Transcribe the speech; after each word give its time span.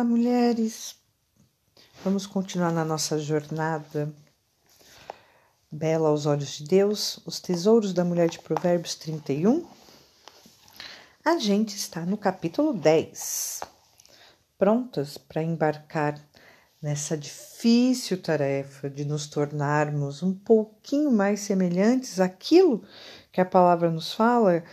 Olá, 0.00 0.08
mulheres! 0.08 0.96
Vamos 2.02 2.26
continuar 2.26 2.72
na 2.72 2.86
nossa 2.86 3.18
jornada 3.18 4.10
bela 5.70 6.08
aos 6.08 6.24
olhos 6.24 6.56
de 6.56 6.64
Deus, 6.64 7.20
os 7.26 7.38
tesouros 7.38 7.92
da 7.92 8.02
mulher 8.02 8.30
de 8.30 8.38
Provérbios 8.38 8.94
31. 8.94 9.68
A 11.22 11.36
gente 11.36 11.76
está 11.76 12.06
no 12.06 12.16
capítulo 12.16 12.72
10, 12.72 13.60
prontas 14.56 15.18
para 15.18 15.42
embarcar 15.42 16.18
nessa 16.80 17.14
difícil 17.14 18.22
tarefa 18.22 18.88
de 18.88 19.04
nos 19.04 19.26
tornarmos 19.26 20.22
um 20.22 20.32
pouquinho 20.32 21.12
mais 21.12 21.40
semelhantes 21.40 22.20
àquilo 22.20 22.82
que 23.30 23.42
a 23.42 23.44
palavra 23.44 23.90
nos 23.90 24.14
fala 24.14 24.64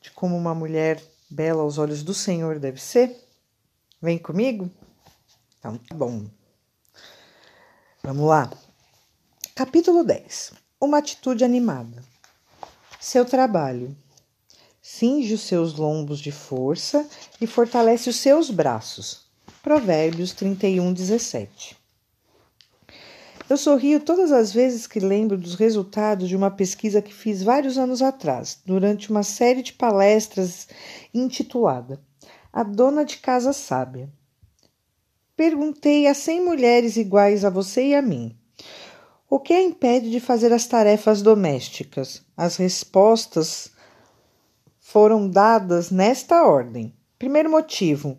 de 0.00 0.10
como 0.10 0.36
uma 0.36 0.56
mulher 0.56 1.00
bela 1.30 1.62
aos 1.62 1.78
olhos 1.78 2.02
do 2.02 2.12
Senhor 2.12 2.58
deve 2.58 2.80
ser? 2.82 3.29
Vem 4.02 4.16
comigo? 4.16 4.70
Então 5.58 5.76
tá 5.76 5.94
bom. 5.94 6.24
Vamos 8.02 8.26
lá. 8.26 8.50
Capítulo 9.54 10.02
10. 10.02 10.54
Uma 10.80 10.98
atitude 10.98 11.44
animada. 11.44 12.02
Seu 12.98 13.26
trabalho. 13.26 13.94
Cinge 14.80 15.34
os 15.34 15.42
seus 15.42 15.74
lombos 15.74 16.18
de 16.18 16.32
força 16.32 17.06
e 17.42 17.46
fortalece 17.46 18.08
os 18.08 18.16
seus 18.16 18.50
braços. 18.50 19.26
Provérbios 19.62 20.32
31, 20.32 20.94
17. 20.94 21.76
Eu 23.50 23.56
sorrio 23.58 24.00
todas 24.00 24.32
as 24.32 24.50
vezes 24.50 24.86
que 24.86 24.98
lembro 24.98 25.36
dos 25.36 25.56
resultados 25.56 26.26
de 26.26 26.36
uma 26.36 26.50
pesquisa 26.50 27.02
que 27.02 27.12
fiz 27.12 27.42
vários 27.42 27.76
anos 27.76 28.00
atrás, 28.00 28.60
durante 28.64 29.10
uma 29.10 29.22
série 29.22 29.62
de 29.62 29.74
palestras 29.74 30.68
intitulada 31.12 32.00
a 32.52 32.62
dona 32.62 33.04
de 33.04 33.18
casa 33.18 33.52
sábia. 33.52 34.10
Perguntei 35.36 36.06
a 36.06 36.14
cem 36.14 36.44
mulheres 36.44 36.96
iguais 36.96 37.44
a 37.44 37.50
você 37.50 37.88
e 37.88 37.94
a 37.94 38.02
mim: 38.02 38.36
o 39.28 39.38
que 39.38 39.52
a 39.52 39.62
impede 39.62 40.10
de 40.10 40.18
fazer 40.18 40.52
as 40.52 40.66
tarefas 40.66 41.22
domésticas? 41.22 42.22
As 42.36 42.56
respostas 42.56 43.70
foram 44.80 45.28
dadas 45.28 45.90
nesta 45.90 46.42
ordem. 46.42 46.92
Primeiro 47.16 47.48
motivo: 47.48 48.18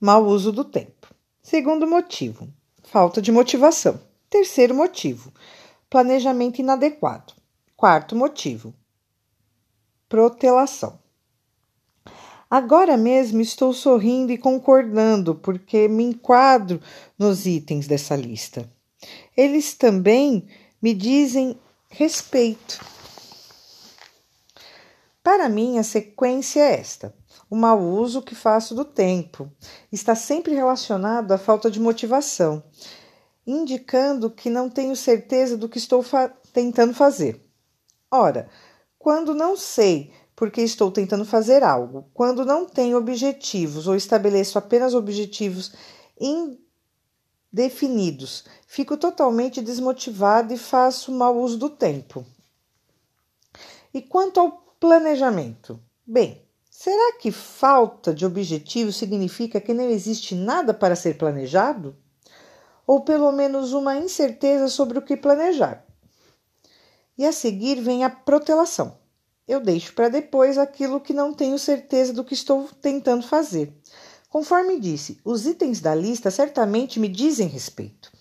mau 0.00 0.26
uso 0.26 0.50
do 0.50 0.64
tempo. 0.64 1.06
Segundo 1.40 1.86
motivo: 1.86 2.48
falta 2.82 3.22
de 3.22 3.30
motivação. 3.30 4.00
Terceiro 4.28 4.74
motivo: 4.74 5.32
planejamento 5.88 6.58
inadequado. 6.58 7.32
Quarto 7.76 8.16
motivo: 8.16 8.74
protelação. 10.08 10.98
Agora 12.50 12.96
mesmo 12.96 13.40
estou 13.40 13.72
sorrindo 13.72 14.32
e 14.32 14.36
concordando, 14.36 15.36
porque 15.36 15.86
me 15.86 16.02
enquadro 16.02 16.80
nos 17.16 17.46
itens 17.46 17.86
dessa 17.86 18.16
lista. 18.16 18.68
Eles 19.36 19.74
também 19.74 20.48
me 20.82 20.92
dizem 20.92 21.56
respeito. 21.88 22.84
Para 25.22 25.48
mim, 25.48 25.78
a 25.78 25.84
sequência 25.84 26.60
é 26.60 26.80
esta: 26.80 27.14
o 27.48 27.54
mau 27.54 27.80
uso 27.80 28.20
que 28.20 28.34
faço 28.34 28.74
do 28.74 28.84
tempo 28.84 29.48
está 29.92 30.16
sempre 30.16 30.52
relacionado 30.52 31.30
à 31.30 31.38
falta 31.38 31.70
de 31.70 31.78
motivação, 31.78 32.64
indicando 33.46 34.28
que 34.28 34.50
não 34.50 34.68
tenho 34.68 34.96
certeza 34.96 35.56
do 35.56 35.68
que 35.68 35.78
estou 35.78 36.02
fa 36.02 36.32
tentando 36.52 36.94
fazer. 36.94 37.46
Ora, 38.10 38.48
quando 38.98 39.34
não 39.34 39.56
sei 39.56 40.12
porque 40.40 40.62
estou 40.62 40.90
tentando 40.90 41.26
fazer 41.26 41.62
algo. 41.62 42.08
Quando 42.14 42.46
não 42.46 42.64
tenho 42.64 42.96
objetivos 42.96 43.86
ou 43.86 43.94
estabeleço 43.94 44.56
apenas 44.56 44.94
objetivos 44.94 45.70
indefinidos, 47.52 48.46
fico 48.66 48.96
totalmente 48.96 49.60
desmotivado 49.60 50.54
e 50.54 50.56
faço 50.56 51.12
mau 51.12 51.38
uso 51.38 51.58
do 51.58 51.68
tempo. 51.68 52.24
E 53.92 54.00
quanto 54.00 54.40
ao 54.40 54.52
planejamento? 54.80 55.78
Bem, 56.06 56.42
será 56.70 57.18
que 57.18 57.30
falta 57.30 58.14
de 58.14 58.24
objetivo 58.24 58.90
significa 58.90 59.60
que 59.60 59.74
não 59.74 59.90
existe 59.90 60.34
nada 60.34 60.72
para 60.72 60.96
ser 60.96 61.18
planejado? 61.18 61.94
Ou 62.86 63.02
pelo 63.02 63.30
menos 63.30 63.74
uma 63.74 63.94
incerteza 63.98 64.68
sobre 64.68 64.98
o 64.98 65.02
que 65.02 65.18
planejar? 65.18 65.84
E 67.18 67.26
a 67.26 67.32
seguir 67.32 67.78
vem 67.82 68.04
a 68.04 68.08
protelação 68.08 68.99
eu 69.50 69.60
deixo 69.60 69.92
para 69.94 70.08
depois 70.08 70.56
aquilo 70.56 71.00
que 71.00 71.12
não 71.12 71.34
tenho 71.34 71.58
certeza 71.58 72.12
do 72.12 72.22
que 72.22 72.34
estou 72.34 72.68
tentando 72.80 73.26
fazer. 73.26 73.74
Conforme 74.28 74.78
disse, 74.78 75.18
os 75.24 75.44
itens 75.44 75.80
da 75.80 75.92
lista 75.92 76.30
certamente 76.30 77.00
me 77.00 77.08
dizem 77.08 77.48
respeito. 77.48 78.12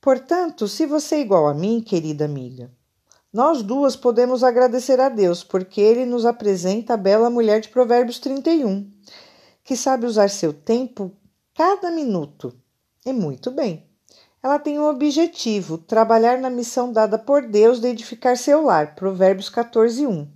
Portanto, 0.00 0.66
se 0.66 0.84
você 0.84 1.14
é 1.14 1.20
igual 1.20 1.46
a 1.46 1.54
mim, 1.54 1.80
querida 1.80 2.24
amiga, 2.24 2.68
nós 3.32 3.62
duas 3.62 3.94
podemos 3.94 4.42
agradecer 4.42 4.98
a 4.98 5.08
Deus, 5.08 5.44
porque 5.44 5.80
Ele 5.80 6.04
nos 6.04 6.26
apresenta 6.26 6.94
a 6.94 6.96
bela 6.96 7.30
mulher 7.30 7.60
de 7.60 7.68
Provérbios 7.68 8.18
31, 8.18 8.90
que 9.62 9.76
sabe 9.76 10.06
usar 10.06 10.28
seu 10.28 10.52
tempo 10.52 11.12
cada 11.54 11.90
minuto. 11.90 12.52
E 13.04 13.12
muito 13.12 13.52
bem. 13.52 13.85
Ela 14.46 14.60
tem 14.60 14.78
um 14.78 14.88
objetivo: 14.88 15.76
trabalhar 15.76 16.38
na 16.38 16.48
missão 16.48 16.92
dada 16.92 17.18
por 17.18 17.48
Deus 17.48 17.80
de 17.80 17.88
edificar 17.88 18.36
seu 18.36 18.62
lar. 18.62 18.94
Provérbios 18.94 19.48
14, 19.48 20.06
1. 20.06 20.28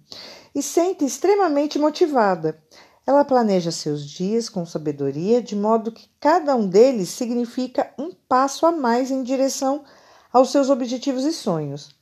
E 0.52 0.60
sente 0.60 1.04
extremamente 1.04 1.78
motivada. 1.78 2.60
Ela 3.06 3.24
planeja 3.24 3.70
seus 3.70 4.04
dias 4.04 4.48
com 4.48 4.66
sabedoria, 4.66 5.40
de 5.40 5.54
modo 5.54 5.92
que 5.92 6.10
cada 6.18 6.56
um 6.56 6.66
deles 6.66 7.10
significa 7.10 7.94
um 7.96 8.10
passo 8.28 8.66
a 8.66 8.72
mais 8.72 9.12
em 9.12 9.22
direção 9.22 9.84
aos 10.32 10.50
seus 10.50 10.70
objetivos 10.70 11.22
e 11.22 11.32
sonhos. 11.32 11.94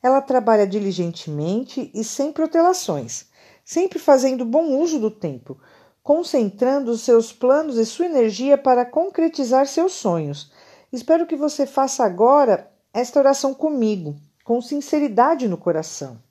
Ela 0.00 0.20
trabalha 0.20 0.68
diligentemente 0.68 1.90
e 1.92 2.04
sem 2.04 2.32
protelações, 2.32 3.26
sempre 3.64 3.98
fazendo 3.98 4.44
bom 4.44 4.78
uso 4.78 5.00
do 5.00 5.10
tempo, 5.10 5.58
concentrando 6.00 6.96
seus 6.96 7.32
planos 7.32 7.76
e 7.76 7.84
sua 7.84 8.06
energia 8.06 8.56
para 8.56 8.86
concretizar 8.86 9.66
seus 9.66 9.94
sonhos 9.94 10.53
Espero 10.94 11.26
que 11.26 11.34
você 11.34 11.66
faça 11.66 12.04
agora 12.04 12.72
esta 12.92 13.18
oração 13.18 13.52
comigo, 13.52 14.14
com 14.44 14.62
sinceridade 14.62 15.48
no 15.48 15.58
coração. 15.58 16.22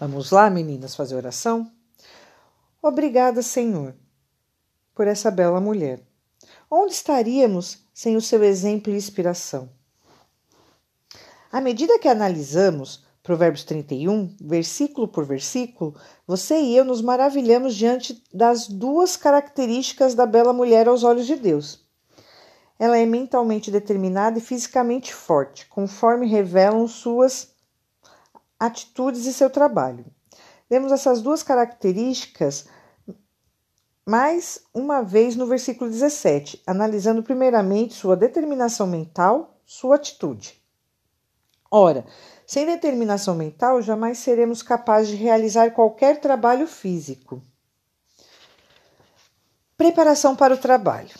Vamos 0.00 0.32
lá, 0.32 0.50
meninas, 0.50 0.96
fazer 0.96 1.14
oração? 1.14 1.70
Obrigada, 2.82 3.40
Senhor, 3.40 3.94
por 4.92 5.06
essa 5.06 5.30
bela 5.30 5.60
mulher. 5.60 6.02
Onde 6.68 6.94
estaríamos 6.94 7.78
sem 7.94 8.16
o 8.16 8.20
seu 8.20 8.42
exemplo 8.42 8.92
e 8.92 8.96
inspiração? 8.96 9.70
À 11.52 11.60
medida 11.60 11.96
que 12.00 12.08
analisamos 12.08 13.04
Provérbios 13.22 13.62
31, 13.62 14.34
versículo 14.40 15.06
por 15.06 15.24
versículo, 15.24 15.94
você 16.26 16.60
e 16.60 16.76
eu 16.76 16.84
nos 16.84 17.00
maravilhamos 17.00 17.76
diante 17.76 18.20
das 18.34 18.66
duas 18.66 19.16
características 19.16 20.12
da 20.16 20.26
bela 20.26 20.52
mulher 20.52 20.88
aos 20.88 21.04
olhos 21.04 21.24
de 21.24 21.36
Deus. 21.36 21.86
Ela 22.78 22.98
é 22.98 23.04
mentalmente 23.04 23.70
determinada 23.70 24.38
e 24.38 24.42
fisicamente 24.42 25.12
forte, 25.12 25.66
conforme 25.66 26.26
revelam 26.26 26.86
suas 26.86 27.54
atitudes 28.58 29.26
e 29.26 29.32
seu 29.32 29.50
trabalho. 29.50 30.04
Vemos 30.70 30.92
essas 30.92 31.20
duas 31.22 31.42
características 31.42 32.66
mais 34.06 34.62
uma 34.72 35.02
vez 35.02 35.36
no 35.36 35.46
versículo 35.46 35.90
17, 35.90 36.62
analisando 36.66 37.22
primeiramente 37.22 37.94
sua 37.94 38.16
determinação 38.16 38.86
mental, 38.86 39.60
sua 39.66 39.96
atitude. 39.96 40.62
Ora, 41.70 42.06
sem 42.46 42.64
determinação 42.64 43.34
mental, 43.34 43.82
jamais 43.82 44.18
seremos 44.18 44.62
capazes 44.62 45.10
de 45.10 45.16
realizar 45.16 45.72
qualquer 45.72 46.20
trabalho 46.20 46.66
físico. 46.66 47.42
Preparação 49.76 50.34
para 50.34 50.54
o 50.54 50.58
trabalho. 50.58 51.14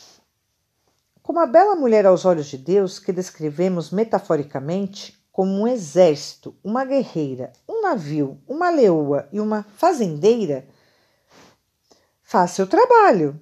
Como 1.28 1.40
a 1.40 1.46
bela 1.46 1.76
mulher 1.76 2.06
aos 2.06 2.24
olhos 2.24 2.46
de 2.46 2.56
Deus, 2.56 2.98
que 2.98 3.12
descrevemos 3.12 3.90
metaforicamente 3.90 5.14
como 5.30 5.60
um 5.60 5.68
exército, 5.68 6.56
uma 6.64 6.86
guerreira, 6.86 7.52
um 7.68 7.82
navio, 7.82 8.40
uma 8.48 8.70
leoa 8.70 9.28
e 9.30 9.38
uma 9.38 9.62
fazendeira, 9.76 10.66
faz 12.22 12.52
seu 12.52 12.66
trabalho. 12.66 13.38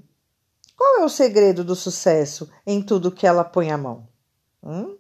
Qual 0.77 0.99
é 0.99 1.05
o 1.05 1.09
segredo 1.09 1.63
do 1.63 1.77
sucesso 1.77 2.51
em 2.67 2.83
tudo 2.83 3.13
que 3.13 3.25
ela 3.25 3.45
põe 3.45 3.71
a 3.71 3.79
mão? 3.79 4.09
Hum? 4.61 4.97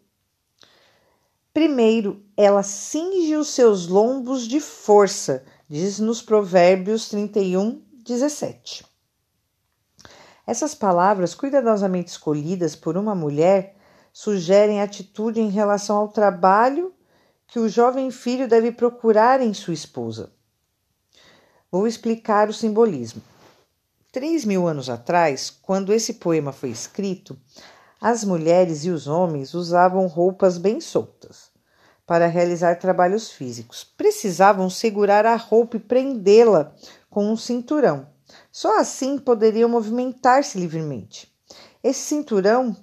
Primeiro, 1.52 2.24
ela 2.36 2.62
cinge 2.62 3.34
os 3.34 3.48
seus 3.48 3.88
lombos 3.88 4.46
de 4.46 4.60
força, 4.60 5.44
diz 5.68 5.98
nos 5.98 6.22
Provérbios 6.22 7.08
31, 7.08 7.82
17. 8.04 8.95
Essas 10.46 10.74
palavras, 10.74 11.34
cuidadosamente 11.34 12.10
escolhidas 12.10 12.76
por 12.76 12.96
uma 12.96 13.14
mulher, 13.14 13.74
sugerem 14.12 14.80
atitude 14.80 15.40
em 15.40 15.50
relação 15.50 15.96
ao 15.96 16.08
trabalho 16.08 16.94
que 17.48 17.58
o 17.58 17.68
jovem 17.68 18.10
filho 18.10 18.48
deve 18.48 18.72
procurar 18.72 19.40
em 19.40 19.52
sua 19.52 19.74
esposa. 19.74 20.30
Vou 21.70 21.86
explicar 21.86 22.48
o 22.48 22.54
simbolismo. 22.54 23.20
três 24.12 24.44
mil 24.44 24.66
anos 24.66 24.88
atrás, 24.88 25.50
quando 25.50 25.92
esse 25.92 26.14
poema 26.14 26.52
foi 26.52 26.70
escrito, 26.70 27.36
as 28.00 28.24
mulheres 28.24 28.84
e 28.84 28.90
os 28.90 29.06
homens 29.06 29.52
usavam 29.52 30.06
roupas 30.06 30.58
bem 30.58 30.80
soltas 30.80 31.50
para 32.06 32.26
realizar 32.26 32.76
trabalhos 32.76 33.30
físicos. 33.30 33.82
Precisavam 33.84 34.70
segurar 34.70 35.26
a 35.26 35.34
roupa 35.34 35.76
e 35.76 35.80
prendê-la 35.80 36.72
com 37.10 37.30
um 37.30 37.36
cinturão. 37.36 38.06
Só 38.50 38.78
assim 38.78 39.18
poderiam 39.18 39.68
movimentar-se 39.68 40.58
livremente. 40.58 41.32
Esse 41.82 42.00
cinturão 42.00 42.76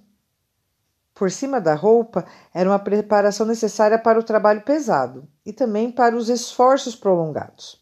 por 1.14 1.30
cima 1.30 1.62
da 1.62 1.76
roupa 1.76 2.26
era 2.54 2.70
uma 2.70 2.80
preparação 2.80 3.46
necessária 3.46 4.00
para 4.00 4.20
o 4.20 4.24
trabalho 4.24 4.62
pesado 4.62 5.28
e 5.46 5.54
também 5.54 5.92
para 5.92 6.16
os 6.16 6.30
esforços 6.30 6.96
prolongados. 6.96 7.82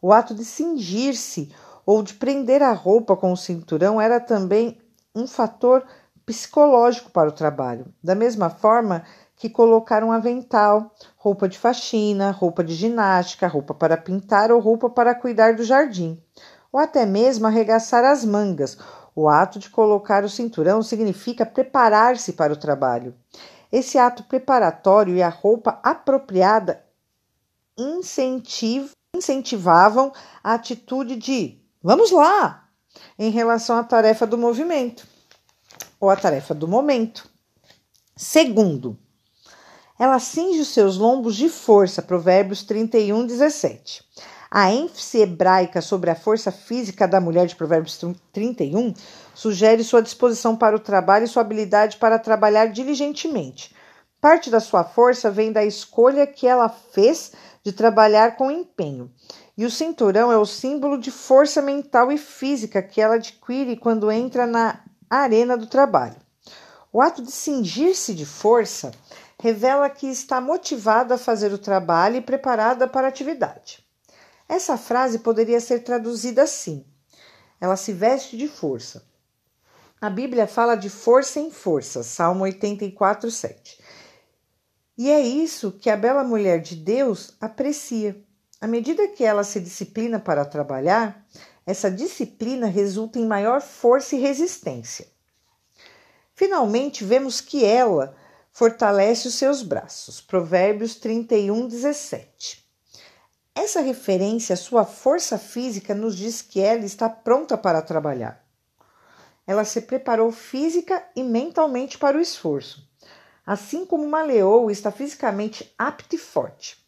O 0.00 0.12
ato 0.12 0.34
de 0.34 0.44
cingir-se 0.44 1.52
ou 1.84 2.02
de 2.02 2.14
prender 2.14 2.62
a 2.62 2.72
roupa 2.72 3.16
com 3.16 3.32
o 3.32 3.36
cinturão 3.36 4.00
era 4.00 4.20
também 4.20 4.78
um 5.14 5.26
fator 5.26 5.84
psicológico 6.24 7.10
para 7.10 7.28
o 7.28 7.32
trabalho, 7.32 7.86
da 8.04 8.14
mesma 8.14 8.50
forma 8.50 9.02
que 9.34 9.48
colocar 9.48 10.04
um 10.04 10.12
avental, 10.12 10.92
roupa 11.16 11.48
de 11.48 11.58
faxina, 11.58 12.30
roupa 12.30 12.62
de 12.62 12.74
ginástica, 12.74 13.48
roupa 13.48 13.72
para 13.72 13.96
pintar 13.96 14.50
ou 14.50 14.60
roupa 14.60 14.90
para 14.90 15.14
cuidar 15.14 15.54
do 15.54 15.64
jardim, 15.64 16.22
ou 16.72 16.78
até 16.80 17.06
mesmo 17.06 17.46
arregaçar 17.46 18.04
as 18.04 18.24
mangas. 18.24 18.78
O 19.14 19.28
ato 19.28 19.58
de 19.58 19.68
colocar 19.70 20.24
o 20.24 20.28
cinturão 20.28 20.82
significa 20.82 21.44
preparar-se 21.44 22.32
para 22.34 22.52
o 22.52 22.56
trabalho. 22.56 23.14
Esse 23.70 23.98
ato 23.98 24.22
preparatório 24.24 25.16
e 25.16 25.22
a 25.22 25.28
roupa 25.28 25.78
apropriada 25.82 26.84
incentivavam 29.14 30.12
a 30.42 30.54
atitude 30.54 31.16
de 31.16 31.60
vamos 31.82 32.10
lá 32.10 32.68
em 33.18 33.30
relação 33.30 33.76
à 33.76 33.84
tarefa 33.84 34.26
do 34.26 34.38
movimento 34.38 35.06
ou 36.00 36.10
à 36.10 36.16
tarefa 36.16 36.54
do 36.54 36.66
momento. 36.66 37.28
Segundo, 38.16 38.98
ela 39.98 40.18
cinge 40.18 40.60
os 40.60 40.68
seus 40.68 40.96
lombos 40.96 41.34
de 41.34 41.48
força, 41.48 42.00
Provérbios 42.00 42.62
31, 42.62 43.26
17. 43.26 44.04
A 44.50 44.72
ênfase 44.72 45.18
hebraica 45.18 45.82
sobre 45.82 46.08
a 46.08 46.14
força 46.14 46.50
física 46.50 47.06
da 47.06 47.20
mulher 47.20 47.46
de 47.46 47.54
Provérbios 47.54 48.00
31 48.32 48.94
sugere 49.34 49.84
sua 49.84 50.00
disposição 50.00 50.56
para 50.56 50.74
o 50.74 50.80
trabalho 50.80 51.26
e 51.26 51.28
sua 51.28 51.42
habilidade 51.42 51.98
para 51.98 52.18
trabalhar 52.18 52.66
diligentemente. 52.66 53.76
Parte 54.22 54.48
da 54.48 54.58
sua 54.58 54.84
força 54.84 55.30
vem 55.30 55.52
da 55.52 55.62
escolha 55.64 56.26
que 56.26 56.46
ela 56.46 56.70
fez 56.70 57.32
de 57.62 57.72
trabalhar 57.72 58.36
com 58.36 58.50
empenho. 58.50 59.12
E 59.54 59.66
o 59.66 59.70
cinturão 59.70 60.32
é 60.32 60.38
o 60.38 60.46
símbolo 60.46 60.98
de 60.98 61.10
força 61.10 61.60
mental 61.60 62.10
e 62.10 62.16
física 62.16 62.82
que 62.82 63.02
ela 63.02 63.16
adquire 63.16 63.76
quando 63.76 64.10
entra 64.10 64.46
na 64.46 64.80
arena 65.10 65.58
do 65.58 65.66
trabalho. 65.66 66.16
O 66.90 67.02
ato 67.02 67.22
de 67.22 67.30
cingir-se 67.30 68.14
de 68.14 68.24
força 68.24 68.92
revela 69.38 69.90
que 69.90 70.06
está 70.06 70.40
motivada 70.40 71.16
a 71.16 71.18
fazer 71.18 71.52
o 71.52 71.58
trabalho 71.58 72.16
e 72.16 72.22
preparada 72.22 72.88
para 72.88 73.06
a 73.06 73.10
atividade. 73.10 73.86
Essa 74.48 74.78
frase 74.78 75.18
poderia 75.18 75.60
ser 75.60 75.80
traduzida 75.80 76.42
assim: 76.42 76.84
ela 77.60 77.76
se 77.76 77.92
veste 77.92 78.36
de 78.36 78.48
força. 78.48 79.06
A 80.00 80.08
Bíblia 80.08 80.46
fala 80.46 80.76
de 80.76 80.88
força 80.88 81.40
em 81.40 81.50
força, 81.50 82.02
Salmo 82.02 82.44
84, 82.44 83.30
7. 83.30 83.80
E 84.96 85.10
é 85.10 85.20
isso 85.20 85.72
que 85.72 85.90
a 85.90 85.96
bela 85.96 86.24
mulher 86.24 86.60
de 86.60 86.76
Deus 86.76 87.36
aprecia. 87.40 88.20
À 88.60 88.66
medida 88.66 89.08
que 89.08 89.24
ela 89.24 89.44
se 89.44 89.60
disciplina 89.60 90.18
para 90.18 90.44
trabalhar, 90.44 91.24
essa 91.66 91.90
disciplina 91.90 92.66
resulta 92.66 93.18
em 93.18 93.26
maior 93.26 93.60
força 93.60 94.16
e 94.16 94.20
resistência. 94.20 95.06
Finalmente, 96.34 97.04
vemos 97.04 97.40
que 97.40 97.64
ela 97.64 98.16
fortalece 98.52 99.28
os 99.28 99.34
seus 99.34 99.62
braços. 99.62 100.20
Provérbios 100.20 100.94
31, 100.94 101.68
17. 101.68 102.67
Essa 103.60 103.80
referência 103.80 104.54
à 104.54 104.56
sua 104.56 104.84
força 104.84 105.36
física 105.36 105.92
nos 105.92 106.16
diz 106.16 106.40
que 106.40 106.60
ela 106.60 106.84
está 106.84 107.10
pronta 107.10 107.58
para 107.58 107.82
trabalhar. 107.82 108.40
Ela 109.44 109.64
se 109.64 109.80
preparou 109.80 110.30
física 110.30 111.04
e 111.16 111.24
mentalmente 111.24 111.98
para 111.98 112.16
o 112.16 112.20
esforço, 112.20 112.88
assim 113.44 113.84
como 113.84 114.04
uma 114.04 114.22
leoa 114.22 114.70
está 114.70 114.92
fisicamente 114.92 115.74
apta 115.76 116.14
e 116.14 116.18
forte. 116.18 116.78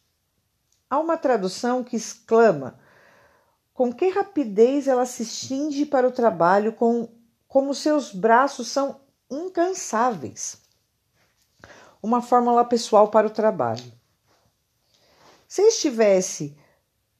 Há 0.89 0.97
uma 0.97 1.17
tradução 1.17 1.83
que 1.83 1.97
exclama 1.97 2.79
com 3.73 3.91
que 3.91 4.07
rapidez 4.07 4.87
ela 4.87 5.05
se 5.05 5.25
cinge 5.25 5.85
para 5.85 6.07
o 6.07 6.11
trabalho, 6.11 6.71
com, 6.71 7.09
como 7.49 7.75
seus 7.75 8.13
braços 8.13 8.69
são 8.69 9.01
incansáveis 9.29 10.61
uma 12.01 12.21
fórmula 12.21 12.63
pessoal 12.63 13.09
para 13.09 13.27
o 13.27 13.29
trabalho. 13.29 13.91
Se 15.49 15.61
estivesse 15.63 16.57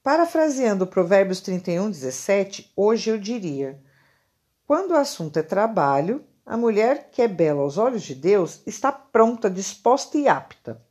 parafraseando 0.03 0.87
Provérbios 0.87 1.41
31, 1.41 1.91
17, 1.91 2.71
hoje 2.75 3.09
eu 3.09 3.17
diria: 3.17 3.79
quando 4.65 4.91
o 4.91 4.97
assunto 4.97 5.37
é 5.37 5.43
trabalho, 5.43 6.23
a 6.45 6.57
mulher 6.57 7.09
que 7.11 7.21
é 7.21 7.27
bela 7.27 7.61
aos 7.61 7.77
olhos 7.77 8.03
de 8.03 8.15
Deus 8.15 8.61
está 8.65 8.91
pronta, 8.91 9.49
disposta 9.49 10.17
e 10.17 10.27
apta. 10.27 10.81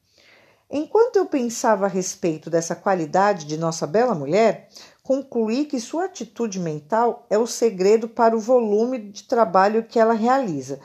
Enquanto 0.70 1.16
eu 1.16 1.26
pensava 1.26 1.86
a 1.86 1.88
respeito 1.88 2.48
dessa 2.48 2.76
qualidade 2.76 3.44
de 3.44 3.56
nossa 3.56 3.86
bela 3.86 4.14
mulher, 4.14 4.68
concluí 5.02 5.64
que 5.64 5.80
sua 5.80 6.04
atitude 6.04 6.60
mental 6.60 7.26
é 7.28 7.36
o 7.36 7.46
segredo 7.46 8.08
para 8.08 8.36
o 8.36 8.40
volume 8.40 8.98
de 8.98 9.24
trabalho 9.24 9.82
que 9.82 9.98
ela 9.98 10.14
realiza 10.14 10.78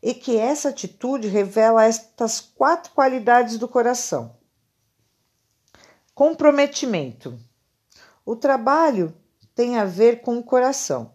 e 0.00 0.14
que 0.14 0.36
essa 0.36 0.68
atitude 0.68 1.26
revela 1.26 1.84
estas 1.84 2.40
quatro 2.40 2.92
qualidades 2.92 3.58
do 3.58 3.66
coração. 3.66 4.36
Comprometimento. 6.14 7.36
O 8.26 8.34
trabalho 8.34 9.14
tem 9.54 9.78
a 9.78 9.84
ver 9.84 10.22
com 10.22 10.38
o 10.38 10.42
coração. 10.42 11.12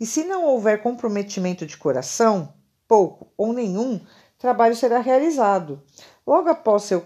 E 0.00 0.04
se 0.04 0.24
não 0.24 0.44
houver 0.46 0.82
comprometimento 0.82 1.64
de 1.64 1.76
coração, 1.76 2.52
pouco 2.88 3.28
ou 3.36 3.52
nenhum, 3.52 4.00
trabalho 4.36 4.74
será 4.74 4.98
realizado. 4.98 5.80
Logo 6.26 6.48
após, 6.48 6.82
seu, 6.82 7.04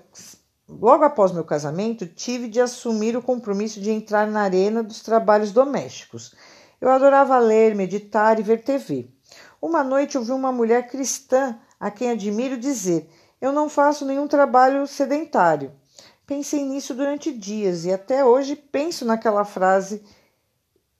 logo 0.67 1.05
após 1.05 1.31
meu 1.31 1.44
casamento, 1.44 2.06
tive 2.06 2.49
de 2.49 2.58
assumir 2.58 3.19
o 3.19 3.23
compromisso 3.23 3.82
de 3.82 3.91
entrar 3.91 4.26
na 4.26 4.41
arena 4.41 4.82
dos 4.82 5.02
trabalhos 5.02 5.52
domésticos. 5.52 6.35
Eu 6.81 6.88
adorava 6.88 7.38
ler, 7.38 7.75
meditar 7.75 8.41
e 8.41 8.43
ver 8.43 8.63
TV. 8.63 9.10
Uma 9.60 9.84
noite 9.84 10.17
ouvi 10.17 10.32
uma 10.32 10.53
mulher 10.53 10.89
cristã, 10.89 11.58
a 11.79 11.91
quem 11.91 12.10
admiro, 12.10 12.56
dizer: 12.56 13.10
Eu 13.41 13.53
não 13.53 13.69
faço 13.69 14.06
nenhum 14.06 14.27
trabalho 14.27 14.86
sedentário. 14.86 15.70
Pensei 16.27 16.65
nisso 16.65 16.95
durante 16.95 17.33
dias 17.33 17.85
e 17.85 17.93
até 17.93 18.25
hoje 18.25 18.57
penso 18.57 19.05
naquela 19.05 19.45
frase 19.45 20.03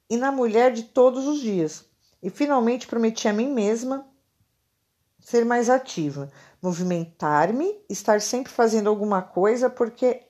e 0.09 0.17
na 0.17 0.31
mulher 0.31 0.73
de 0.73 0.83
todos 0.83 1.27
os 1.27 1.41
dias. 1.41 1.87
E 2.23 2.29
finalmente 2.29 2.87
prometi 2.87 3.27
a 3.27 3.33
mim 3.33 3.51
mesma 3.51 4.07
ser 5.19 5.45
mais 5.45 5.71
ativa, 5.71 6.31
movimentar-me, 6.61 7.81
estar 7.89 8.21
sempre 8.21 8.53
fazendo 8.53 8.91
alguma 8.91 9.23
coisa, 9.23 9.71
porque 9.71 10.23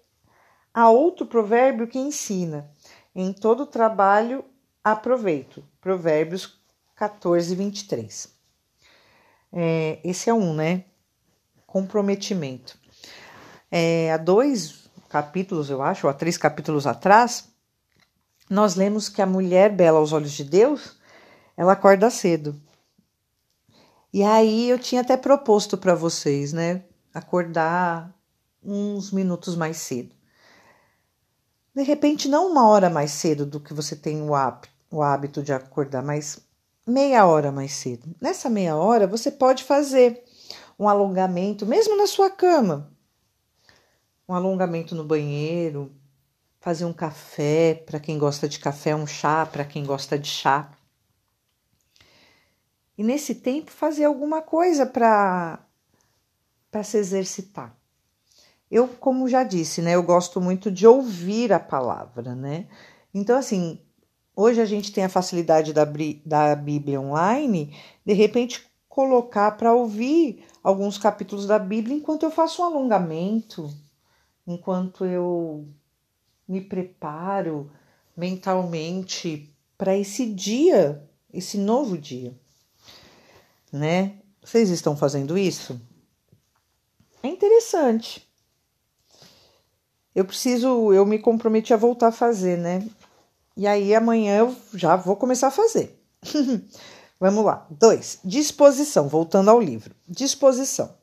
há 0.73 0.89
outro 0.89 1.27
provérbio 1.27 1.89
que 1.89 1.99
ensina: 1.99 2.71
em 3.15 3.33
todo 3.33 3.67
trabalho 3.67 4.45
aproveito. 4.83 5.65
Provérbios 5.81 6.61
14, 6.95 7.53
23. 7.57 8.33
É, 9.53 9.99
esse 10.05 10.31
é 10.31 10.35
um, 10.35 10.55
né? 10.55 10.85
Comprometimento. 11.67 12.79
É, 13.71 14.13
há 14.13 14.17
dois 14.17 14.84
capítulos, 15.15 15.71
eu 15.71 15.81
acho, 15.81 16.09
ou 16.09 16.11
há 16.11 16.13
três 16.13 16.37
capítulos 16.37 16.89
atrás, 16.89 17.49
nós 18.51 18.75
lemos 18.75 19.09
que 19.09 19.23
a 19.23 19.27
mulher 19.27 19.71
bela 19.71 20.01
aos 20.01 20.13
olhos 20.13 20.33
de 20.33 20.43
Deus, 20.43 20.97
ela 21.57 21.75
acorda 21.75 22.11
cedo. 22.11 22.61
E 24.13 24.25
aí 24.25 24.69
eu 24.69 24.77
tinha 24.77 25.03
até 25.03 25.17
proposto 25.17 25.79
para 25.79 25.95
vocês, 25.95 26.53
né? 26.53 26.83
Acordar 27.15 28.13
uns 28.61 29.13
minutos 29.13 29.55
mais 29.55 29.77
cedo. 29.77 30.17
De 31.73 31.85
repente, 31.85 32.27
não 32.29 32.51
uma 32.51 32.67
hora 32.67 32.91
mais 32.91 33.13
cedo 33.13 33.47
do 33.47 33.61
que 33.61 33.73
você 33.73 33.95
tem 33.95 34.21
o 34.21 35.01
hábito, 35.01 35.45
de 35.45 35.53
acordar, 35.53 36.03
mas 36.03 36.41
meia 36.85 37.25
hora 37.25 37.53
mais 37.53 37.73
cedo. 37.73 38.17
Nessa 38.21 38.51
meia 38.51 38.75
hora, 38.75 39.07
você 39.07 39.31
pode 39.31 39.63
fazer 39.63 40.25
um 40.77 40.89
alongamento, 40.89 41.65
mesmo 41.65 41.97
na 41.97 42.09
sua 42.09 42.31
cama. 42.31 42.93
Um 44.29 44.35
alongamento 44.35 44.95
no 44.95 45.05
banheiro, 45.05 45.93
fazer 46.61 46.87
um 46.87 46.93
café 46.95 47.75
para 47.75 48.01
quem 48.01 48.19
gosta 48.19 48.49
de 48.49 48.59
café, 48.59 48.97
um 48.97 49.07
chá 49.07 49.45
para 49.45 49.67
quem 49.67 49.85
gosta 49.85 50.19
de 50.19 50.29
chá. 50.29 50.71
E 52.97 53.05
nesse 53.05 53.35
tempo 53.35 53.71
fazer 53.71 54.05
alguma 54.05 54.41
coisa 54.41 54.87
para 54.87 55.59
para 56.71 56.83
se 56.83 56.97
exercitar. 56.97 57.77
Eu, 58.69 58.89
como 58.89 59.29
já 59.29 59.45
disse, 59.45 59.81
né, 59.81 59.95
eu 59.95 60.03
gosto 60.03 60.41
muito 60.41 60.73
de 60.73 60.87
ouvir 60.87 61.53
a 61.53 61.61
palavra, 61.61 62.35
né? 62.35 62.67
Então 63.13 63.39
assim, 63.39 63.79
hoje 64.35 64.61
a 64.61 64.65
gente 64.65 64.91
tem 64.91 65.05
a 65.05 65.09
facilidade 65.09 65.73
da, 65.73 65.85
da 66.25 66.57
Bíblia 66.57 67.01
online, 67.01 67.77
de 68.05 68.13
repente 68.13 68.67
colocar 68.89 69.53
para 69.53 69.75
ouvir 69.75 70.45
alguns 70.63 70.97
capítulos 70.97 71.47
da 71.47 71.59
Bíblia 71.59 71.97
enquanto 71.97 72.23
eu 72.23 72.31
faço 72.31 72.63
um 72.63 72.65
alongamento, 72.65 73.71
enquanto 74.47 75.05
eu 75.05 75.67
me 76.47 76.61
preparo 76.61 77.71
mentalmente 78.17 79.53
para 79.77 79.97
esse 79.97 80.27
dia, 80.27 81.03
esse 81.33 81.59
novo 81.59 81.99
dia, 81.99 82.35
né? 83.73 84.19
Vocês 84.43 84.71
estão 84.71 84.97
fazendo 84.97 85.37
isso? 85.37 85.81
É 87.23 87.29
interessante. 87.29 88.29
Eu 90.15 90.25
preciso, 90.25 90.93
eu 90.93 91.05
me 91.05 91.19
comprometi 91.19 91.75
a 91.75 91.79
voltar 91.79 92.09
a 92.09 92.13
fazer, 92.13 92.57
né? 92.59 92.87
E 93.57 93.67
aí 93.67 93.95
amanhã 93.95 94.39
eu 94.39 94.57
já 94.75 94.95
vou 94.95 95.17
começar 95.17 95.49
a 95.49 95.51
fazer. 95.51 95.99
Vamos 97.19 97.45
lá. 97.45 97.67
Dois, 97.71 98.19
disposição. 98.25 99.09
Voltando 99.09 99.51
ao 99.51 99.61
livro. 99.61 99.95
Disposição. 100.09 100.95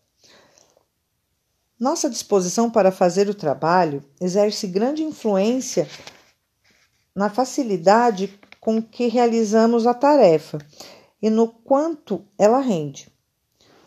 Nossa 1.82 2.08
disposição 2.08 2.70
para 2.70 2.92
fazer 2.92 3.28
o 3.28 3.34
trabalho 3.34 4.04
exerce 4.22 4.68
grande 4.68 5.02
influência 5.02 5.90
na 7.16 7.28
facilidade 7.28 8.40
com 8.60 8.80
que 8.80 9.08
realizamos 9.08 9.88
a 9.88 9.94
tarefa 9.96 10.60
e 11.20 11.28
no 11.28 11.48
quanto 11.48 12.24
ela 12.38 12.60
rende. 12.60 13.12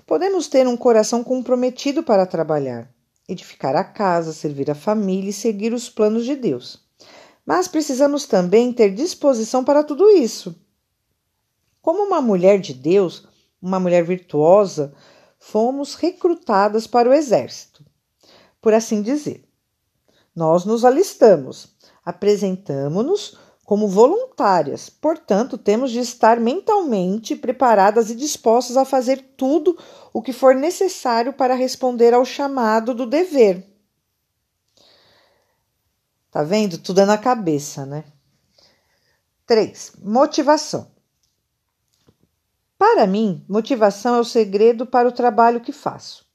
Podemos 0.04 0.48
ter 0.48 0.66
um 0.66 0.76
coração 0.76 1.22
comprometido 1.22 2.02
para 2.02 2.26
trabalhar, 2.26 2.92
edificar 3.28 3.76
a 3.76 3.84
casa, 3.84 4.32
servir 4.32 4.68
a 4.72 4.74
família 4.74 5.30
e 5.30 5.32
seguir 5.32 5.72
os 5.72 5.88
planos 5.88 6.24
de 6.24 6.34
Deus. 6.34 6.84
Mas 7.46 7.68
precisamos 7.68 8.26
também 8.26 8.72
ter 8.72 8.92
disposição 8.92 9.62
para 9.62 9.84
tudo 9.84 10.10
isso. 10.10 10.60
Como 11.80 12.02
uma 12.02 12.20
mulher 12.20 12.58
de 12.58 12.74
Deus, 12.74 13.28
uma 13.62 13.78
mulher 13.78 14.02
virtuosa, 14.02 14.92
fomos 15.46 15.94
recrutadas 15.94 16.86
para 16.86 17.08
o 17.08 17.12
exército, 17.12 17.73
por 18.64 18.72
assim 18.72 19.02
dizer. 19.02 19.46
Nós 20.34 20.64
nos 20.64 20.86
alistamos, 20.86 21.76
apresentamos-nos 22.02 23.36
como 23.62 23.86
voluntárias, 23.86 24.88
portanto, 24.88 25.58
temos 25.58 25.90
de 25.90 25.98
estar 25.98 26.40
mentalmente 26.40 27.36
preparadas 27.36 28.08
e 28.08 28.14
dispostas 28.14 28.78
a 28.78 28.86
fazer 28.86 29.34
tudo 29.36 29.78
o 30.14 30.22
que 30.22 30.32
for 30.32 30.54
necessário 30.54 31.34
para 31.34 31.54
responder 31.54 32.14
ao 32.14 32.24
chamado 32.24 32.94
do 32.94 33.04
dever. 33.04 33.70
Tá 36.30 36.42
vendo? 36.42 36.78
Tudo 36.78 37.02
é 37.02 37.04
na 37.04 37.18
cabeça, 37.18 37.84
né? 37.84 38.04
3. 39.46 39.92
Motivação. 40.02 40.90
Para 42.78 43.06
mim, 43.06 43.44
motivação 43.46 44.14
é 44.14 44.20
o 44.20 44.24
segredo 44.24 44.86
para 44.86 45.06
o 45.06 45.12
trabalho 45.12 45.60
que 45.60 45.70
faço. 45.70 46.26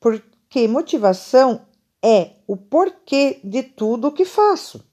Porque 0.00 0.66
motivação 0.66 1.66
é 2.04 2.32
o 2.46 2.56
porquê 2.56 3.40
de 3.42 3.62
tudo 3.62 4.08
o 4.08 4.12
que 4.12 4.24
faço. 4.24 4.84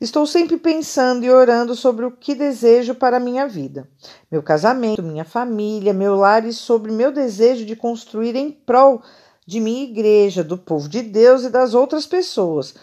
Estou 0.00 0.26
sempre 0.26 0.56
pensando 0.56 1.24
e 1.24 1.30
orando 1.30 1.76
sobre 1.76 2.04
o 2.04 2.10
que 2.10 2.34
desejo 2.34 2.94
para 2.94 3.18
a 3.18 3.20
minha 3.20 3.46
vida, 3.46 3.88
meu 4.30 4.42
casamento, 4.42 5.02
minha 5.02 5.24
família, 5.24 5.92
meu 5.92 6.16
lar 6.16 6.44
e 6.44 6.52
sobre 6.52 6.90
meu 6.90 7.12
desejo 7.12 7.64
de 7.64 7.76
construir 7.76 8.34
em 8.34 8.50
prol 8.50 9.02
de 9.46 9.60
minha 9.60 9.84
igreja, 9.84 10.42
do 10.42 10.58
povo 10.58 10.88
de 10.88 11.02
Deus 11.02 11.44
e 11.44 11.50
das 11.50 11.74
outras 11.74 12.06
pessoas, 12.06 12.74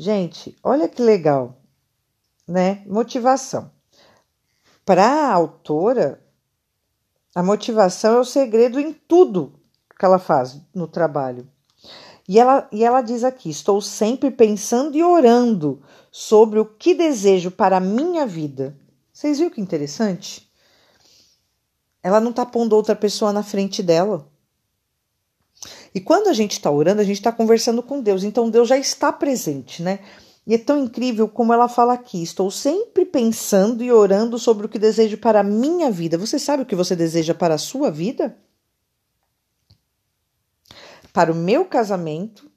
Gente, 0.00 0.56
olha 0.62 0.88
que 0.88 1.02
legal, 1.02 1.60
né? 2.46 2.84
Motivação. 2.86 3.68
Para 4.84 5.04
a 5.04 5.32
autora, 5.32 6.24
a 7.34 7.42
motivação 7.42 8.14
é 8.14 8.20
o 8.20 8.24
segredo 8.24 8.78
em 8.78 8.92
tudo 8.92 9.60
que 9.98 10.04
ela 10.04 10.20
faz 10.20 10.56
no 10.72 10.86
trabalho. 10.86 11.50
E 12.28 12.38
ela, 12.38 12.68
e 12.70 12.84
ela 12.84 13.00
diz 13.00 13.24
aqui: 13.24 13.48
estou 13.48 13.80
sempre 13.80 14.30
pensando 14.30 14.96
e 14.96 15.02
orando 15.02 15.82
sobre 16.12 16.58
o 16.58 16.66
que 16.66 16.94
desejo 16.94 17.50
para 17.50 17.78
a 17.78 17.80
minha 17.80 18.26
vida. 18.26 18.76
Vocês 19.10 19.38
viram 19.38 19.50
que 19.50 19.60
interessante? 19.62 20.46
Ela 22.02 22.20
não 22.20 22.30
está 22.30 22.44
pondo 22.44 22.76
outra 22.76 22.94
pessoa 22.94 23.32
na 23.32 23.42
frente 23.42 23.82
dela. 23.82 24.28
E 25.94 26.00
quando 26.00 26.28
a 26.28 26.32
gente 26.34 26.52
está 26.52 26.70
orando, 26.70 27.00
a 27.00 27.04
gente 27.04 27.16
está 27.16 27.32
conversando 27.32 27.82
com 27.82 28.00
Deus, 28.00 28.22
então 28.22 28.50
Deus 28.50 28.68
já 28.68 28.76
está 28.76 29.10
presente, 29.10 29.82
né? 29.82 30.00
E 30.46 30.54
é 30.54 30.58
tão 30.58 30.78
incrível 30.78 31.28
como 31.28 31.52
ela 31.52 31.66
fala 31.66 31.94
aqui: 31.94 32.22
estou 32.22 32.50
sempre 32.50 33.06
pensando 33.06 33.82
e 33.82 33.90
orando 33.90 34.38
sobre 34.38 34.66
o 34.66 34.68
que 34.68 34.78
desejo 34.78 35.16
para 35.16 35.40
a 35.40 35.44
minha 35.44 35.90
vida. 35.90 36.18
Você 36.18 36.38
sabe 36.38 36.62
o 36.62 36.66
que 36.66 36.76
você 36.76 36.94
deseja 36.94 37.32
para 37.32 37.54
a 37.54 37.58
sua 37.58 37.90
vida? 37.90 38.36
Para 41.12 41.32
o 41.32 41.34
meu 41.34 41.64
casamento, 41.64 42.50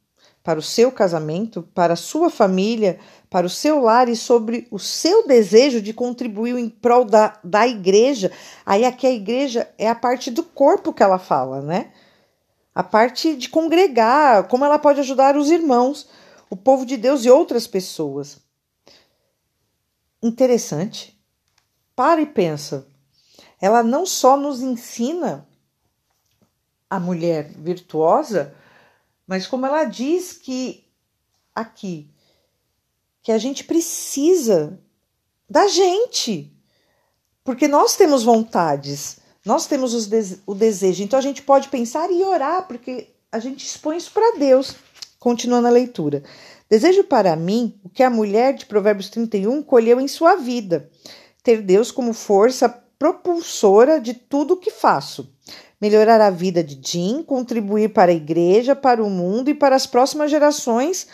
para 0.44 0.60
o 0.60 0.64
seu 0.64 0.92
casamento, 0.92 1.64
para 1.74 1.94
a 1.94 1.98
sua 1.98 2.30
família, 2.30 3.00
para 3.30 3.46
o 3.46 3.50
seu 3.50 3.80
lar 3.80 4.10
e 4.10 4.16
sobre 4.16 4.68
o 4.72 4.80
seu 4.80 5.28
desejo 5.28 5.82
de 5.82 5.94
contribuir 5.94 6.58
em 6.58 6.70
prol 6.70 7.06
da, 7.06 7.40
da 7.44 7.68
igreja. 7.68 8.32
Aí 8.66 8.86
aqui 8.86 9.08
a 9.08 9.12
igreja 9.12 9.70
é 9.78 9.88
a 9.88 9.96
parte 9.96 10.32
do 10.32 10.44
corpo 10.44 10.94
que 10.94 11.04
ela 11.04 11.20
fala, 11.20 11.62
né? 11.62 11.92
a 12.74 12.84
parte 12.84 13.36
de 13.36 13.50
congregar, 13.50 14.48
como 14.48 14.64
ela 14.64 14.80
pode 14.80 15.00
ajudar 15.02 15.36
os 15.36 15.50
irmãos, 15.50 16.08
o 16.50 16.56
povo 16.56 16.86
de 16.86 16.98
Deus 16.98 17.26
e 17.26 17.30
outras 17.30 17.68
pessoas. 17.68 18.40
Interessante. 20.24 21.20
Para 21.96 22.22
e 22.22 22.26
pensa. 22.26 22.88
Ela 23.60 23.84
não 23.84 24.06
só 24.06 24.38
nos 24.38 24.62
ensina 24.62 25.48
a 26.92 27.00
mulher 27.00 27.50
virtuosa, 27.56 28.54
mas 29.26 29.48
como 29.48 29.66
ela 29.66 29.86
diz 29.86 30.34
que 30.34 30.84
aqui 31.56 32.10
que 33.24 33.32
a 33.32 33.38
gente 33.38 33.64
precisa 33.64 34.78
da 35.50 35.70
gente, 35.70 36.52
porque 37.46 37.66
nós 37.66 37.96
temos 37.96 38.24
vontades, 38.24 39.20
nós 39.46 39.68
temos 39.68 39.94
o 40.46 40.54
desejo, 40.54 41.02
então 41.02 41.18
a 41.18 41.22
gente 41.22 41.44
pode 41.44 41.70
pensar 41.70 42.12
e 42.12 42.24
orar, 42.24 42.68
porque 42.68 43.08
a 43.32 43.40
gente 43.40 43.66
expõe 43.66 43.96
isso 43.96 44.12
para 44.12 44.38
Deus. 44.38 44.76
Continuando 45.18 45.68
a 45.68 45.72
leitura. 45.72 46.24
Desejo 46.68 47.04
para 47.04 47.36
mim 47.36 47.80
o 47.84 47.90
que 47.90 48.02
a 48.02 48.10
mulher 48.10 48.56
de 48.56 48.66
Provérbios 48.66 49.08
31 49.10 49.62
colheu 49.62 50.02
em 50.02 50.08
sua 50.08 50.36
vida: 50.36 50.90
ter 51.44 51.62
Deus 51.62 51.92
como 51.92 52.12
força 52.12 52.68
propulsora 52.98 54.02
de 54.02 54.16
tudo 54.16 54.56
o 54.56 54.58
que 54.58 54.72
faço. 54.72 55.32
Melhorar 55.82 56.22
a 56.22 56.30
vida 56.30 56.64
de 56.64 56.80
Jim, 56.82 57.24
contribuir 57.24 57.90
para 57.90 58.12
a 58.12 58.16
igreja, 58.16 58.76
para 58.76 59.04
o 59.04 59.10
mundo 59.10 59.50
e 59.50 59.54
para 59.56 59.76
as 59.76 59.88
próximas 59.88 60.30
gerações 60.30 61.08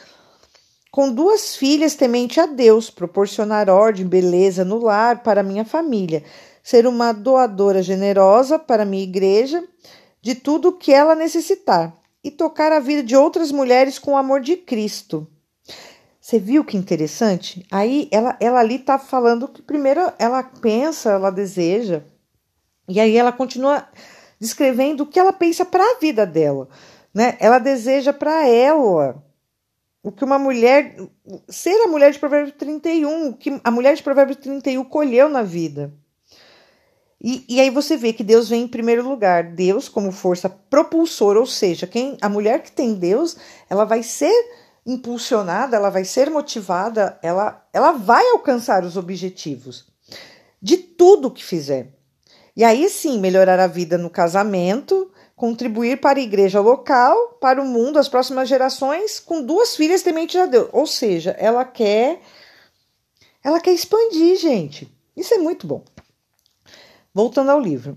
com 0.97 1.11
duas 1.11 1.55
filhas 1.55 1.93
temente 1.93 2.39
a 2.39 2.47
Deus, 2.47 2.89
proporcionar 2.89 3.69
ordem, 3.69 4.07
beleza 4.07 4.65
no 4.65 4.79
lar 4.79 5.21
para 5.21 5.43
minha 5.43 5.63
família, 5.63 6.23
ser 6.63 6.87
uma 6.87 7.11
doadora 7.11 7.83
generosa 7.83 8.57
para 8.57 8.83
minha 8.83 9.03
igreja 9.03 9.63
de 10.21 10.33
tudo 10.33 10.69
o 10.69 10.73
que 10.73 10.91
ela 10.91 11.13
necessitar 11.13 11.95
e 12.23 12.31
tocar 12.31 12.71
a 12.71 12.79
vida 12.79 13.03
de 13.03 13.15
outras 13.15 13.51
mulheres 13.51 13.99
com 13.99 14.13
o 14.13 14.17
amor 14.17 14.41
de 14.41 14.57
Cristo. 14.57 15.27
Você 16.19 16.39
viu 16.39 16.65
que 16.65 16.75
interessante? 16.75 17.63
Aí 17.71 18.09
ela, 18.11 18.35
ela 18.39 18.59
ali 18.59 18.77
está 18.77 18.97
falando 18.97 19.47
que 19.47 19.61
primeiro 19.61 20.11
ela 20.17 20.41
pensa, 20.41 21.11
ela 21.11 21.29
deseja, 21.29 22.01
e 22.89 22.99
aí 22.99 23.15
ela 23.15 23.31
continua 23.31 23.87
descrevendo 24.39 25.03
o 25.03 25.05
que 25.05 25.19
ela 25.19 25.33
pensa 25.33 25.65
para 25.65 25.83
a 25.83 25.99
vida 25.99 26.25
dela. 26.25 26.67
Né? 27.13 27.37
Ela 27.39 27.59
deseja 27.59 28.13
para 28.13 28.47
ela 28.47 29.23
o 30.03 30.11
que 30.11 30.23
uma 30.23 30.39
mulher, 30.39 30.95
ser 31.49 31.81
a 31.83 31.87
mulher 31.87 32.11
de 32.11 32.19
Provérbios 32.19 32.55
31, 32.57 33.29
o 33.29 33.33
que 33.33 33.59
a 33.63 33.71
mulher 33.71 33.95
de 33.95 34.03
Provérbios 34.03 34.37
31 34.37 34.83
colheu 34.85 35.27
na 35.27 35.43
vida. 35.43 35.93
E, 37.19 37.43
e 37.49 37.59
aí 37.59 37.69
você 37.69 37.97
vê 37.97 38.13
que 38.13 38.23
Deus 38.23 38.47
vem 38.47 38.63
em 38.63 38.67
primeiro 38.67 39.07
lugar, 39.07 39.43
Deus 39.43 39.89
como 39.89 40.11
força 40.11 40.47
propulsora, 40.47 41.39
ou 41.39 41.47
seja, 41.47 41.87
quem 41.87 42.17
a 42.21 42.29
mulher 42.29 42.61
que 42.61 42.71
tem 42.71 42.93
Deus, 42.93 43.35
ela 43.69 43.85
vai 43.85 44.03
ser 44.03 44.31
impulsionada, 44.85 45.75
ela 45.75 45.89
vai 45.89 46.05
ser 46.05 46.29
motivada, 46.29 47.19
ela, 47.21 47.67
ela 47.73 47.91
vai 47.91 48.25
alcançar 48.29 48.85
os 48.85 48.95
objetivos 48.95 49.87
de 50.61 50.77
tudo 50.77 51.31
que 51.31 51.43
fizer. 51.43 51.96
E 52.57 52.63
aí 52.63 52.89
sim, 52.89 53.19
melhorar 53.19 53.59
a 53.59 53.67
vida 53.67 53.99
no 53.99 54.09
casamento, 54.09 55.11
contribuir 55.35 56.01
para 56.01 56.17
a 56.17 56.23
igreja 56.23 56.59
local, 56.59 57.37
para 57.39 57.61
o 57.61 57.65
mundo, 57.67 57.99
as 57.99 58.09
próximas 58.09 58.49
gerações, 58.49 59.19
com 59.19 59.43
duas 59.43 59.75
filhas 59.75 60.01
tementes 60.01 60.35
a 60.41 60.47
Deus. 60.47 60.67
Ou 60.73 60.87
seja, 60.87 61.35
ela 61.37 61.63
quer 61.63 62.19
ela 63.43 63.61
quer 63.61 63.73
expandir, 63.73 64.37
gente. 64.37 64.91
Isso 65.15 65.35
é 65.35 65.37
muito 65.37 65.67
bom. 65.67 65.85
Voltando 67.13 67.51
ao 67.51 67.61
livro. 67.61 67.95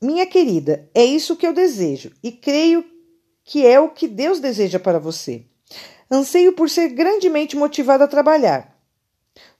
Minha 0.00 0.26
querida, 0.26 0.90
é 0.92 1.04
isso 1.04 1.36
que 1.36 1.46
eu 1.46 1.52
desejo 1.52 2.10
e 2.24 2.32
creio 2.32 2.84
que 3.44 3.64
é 3.64 3.78
o 3.78 3.90
que 3.90 4.08
Deus 4.08 4.40
deseja 4.40 4.80
para 4.80 4.98
você. 4.98 5.46
Anseio 6.10 6.54
por 6.54 6.68
ser 6.68 6.88
grandemente 6.88 7.56
motivada 7.56 8.04
a 8.04 8.08
trabalhar. 8.08 8.76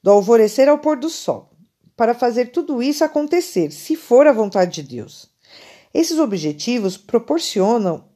do 0.03 0.11
alvorecer 0.11 0.69
ao 0.69 0.79
pôr 0.79 0.97
do 0.97 1.09
sol, 1.09 1.52
para 2.03 2.15
fazer 2.15 2.47
tudo 2.47 2.83
isso 2.83 3.05
acontecer, 3.05 3.71
se 3.71 3.95
for 3.95 4.27
a 4.27 4.33
vontade 4.33 4.83
de 4.83 4.97
Deus. 4.97 5.31
Esses 5.95 6.19
objetivos 6.19 6.97
proporcionam 6.97 8.07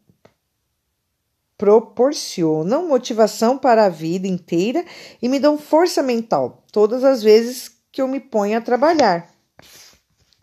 proporcionam 1.56 2.88
motivação 2.88 3.56
para 3.56 3.84
a 3.84 3.88
vida 3.88 4.26
inteira 4.26 4.84
e 5.22 5.28
me 5.28 5.38
dão 5.38 5.56
força 5.56 6.02
mental 6.02 6.64
todas 6.72 7.04
as 7.04 7.22
vezes 7.22 7.70
que 7.92 8.02
eu 8.02 8.08
me 8.08 8.18
ponho 8.18 8.58
a 8.58 8.60
trabalhar. 8.60 9.32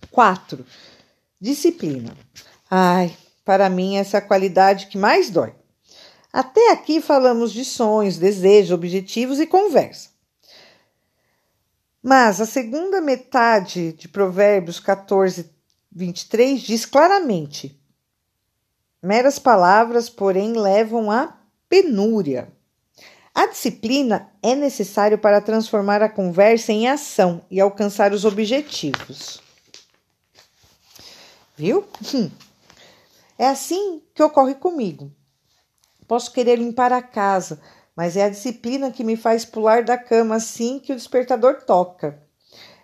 4. 0.09 0.65
Disciplina. 1.38 2.15
Ai, 2.71 3.13
para 3.43 3.69
mim 3.69 3.97
essa 3.97 4.15
é 4.15 4.19
a 4.19 4.25
qualidade 4.25 4.88
que 4.88 4.97
mais 4.97 5.29
dói. 5.29 5.53
Até 6.31 6.71
aqui 6.71 7.01
falamos 7.01 7.51
de 7.51 7.65
sonhos, 7.65 8.17
desejos, 8.17 8.71
objetivos 8.71 9.38
e 9.41 9.45
conversa. 9.45 10.12
Mas 12.05 12.41
a 12.41 12.45
segunda 12.45 13.00
metade 13.00 13.93
de 13.93 14.10
Provérbios 14.10 14.77
14, 14.77 15.50
23 15.89 16.60
diz 16.60 16.86
claramente: 16.86 17.81
meras 19.01 19.39
palavras, 19.39 20.10
porém, 20.10 20.51
levam 20.51 21.10
à 21.10 21.38
penúria. 21.69 22.51
A 23.33 23.48
disciplina 23.48 24.29
é 24.43 24.53
necessário 24.53 25.17
para 25.17 25.39
transformar 25.39 26.03
a 26.03 26.10
conversa 26.10 26.74
em 26.74 26.89
ação 26.89 27.45
e 27.50 27.62
alcançar 27.62 28.12
os 28.12 28.25
objetivos. 28.25 29.41
Viu? 31.55 31.88
Hum. 32.13 32.29
É 33.38 33.48
assim 33.48 34.01
que 34.13 34.22
ocorre 34.22 34.55
comigo. 34.55 35.10
Posso 36.05 36.31
querer 36.31 36.60
limpar 36.60 36.91
a 36.91 37.01
casa, 37.01 37.62
mas 37.95 38.17
é 38.17 38.23
a 38.23 38.29
disciplina 38.29 38.91
que 38.91 39.03
me 39.03 39.15
faz 39.15 39.45
pular 39.45 39.83
da 39.83 39.97
cama 39.97 40.35
assim 40.35 40.79
que 40.79 40.91
o 40.91 40.95
despertador 40.95 41.63
toca. 41.63 42.21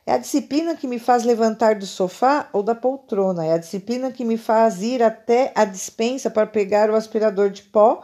É 0.05 0.13
a 0.13 0.17
disciplina 0.17 0.75
que 0.75 0.87
me 0.87 0.97
faz 0.97 1.23
levantar 1.23 1.75
do 1.75 1.85
sofá 1.85 2.49
ou 2.51 2.63
da 2.63 2.73
poltrona. 2.73 3.45
É 3.45 3.53
a 3.53 3.57
disciplina 3.57 4.11
que 4.11 4.25
me 4.25 4.37
faz 4.37 4.81
ir 4.81 5.03
até 5.03 5.51
a 5.53 5.65
dispensa 5.65 6.31
para 6.31 6.47
pegar 6.47 6.89
o 6.89 6.95
aspirador 6.95 7.51
de 7.51 7.61
pó 7.63 8.03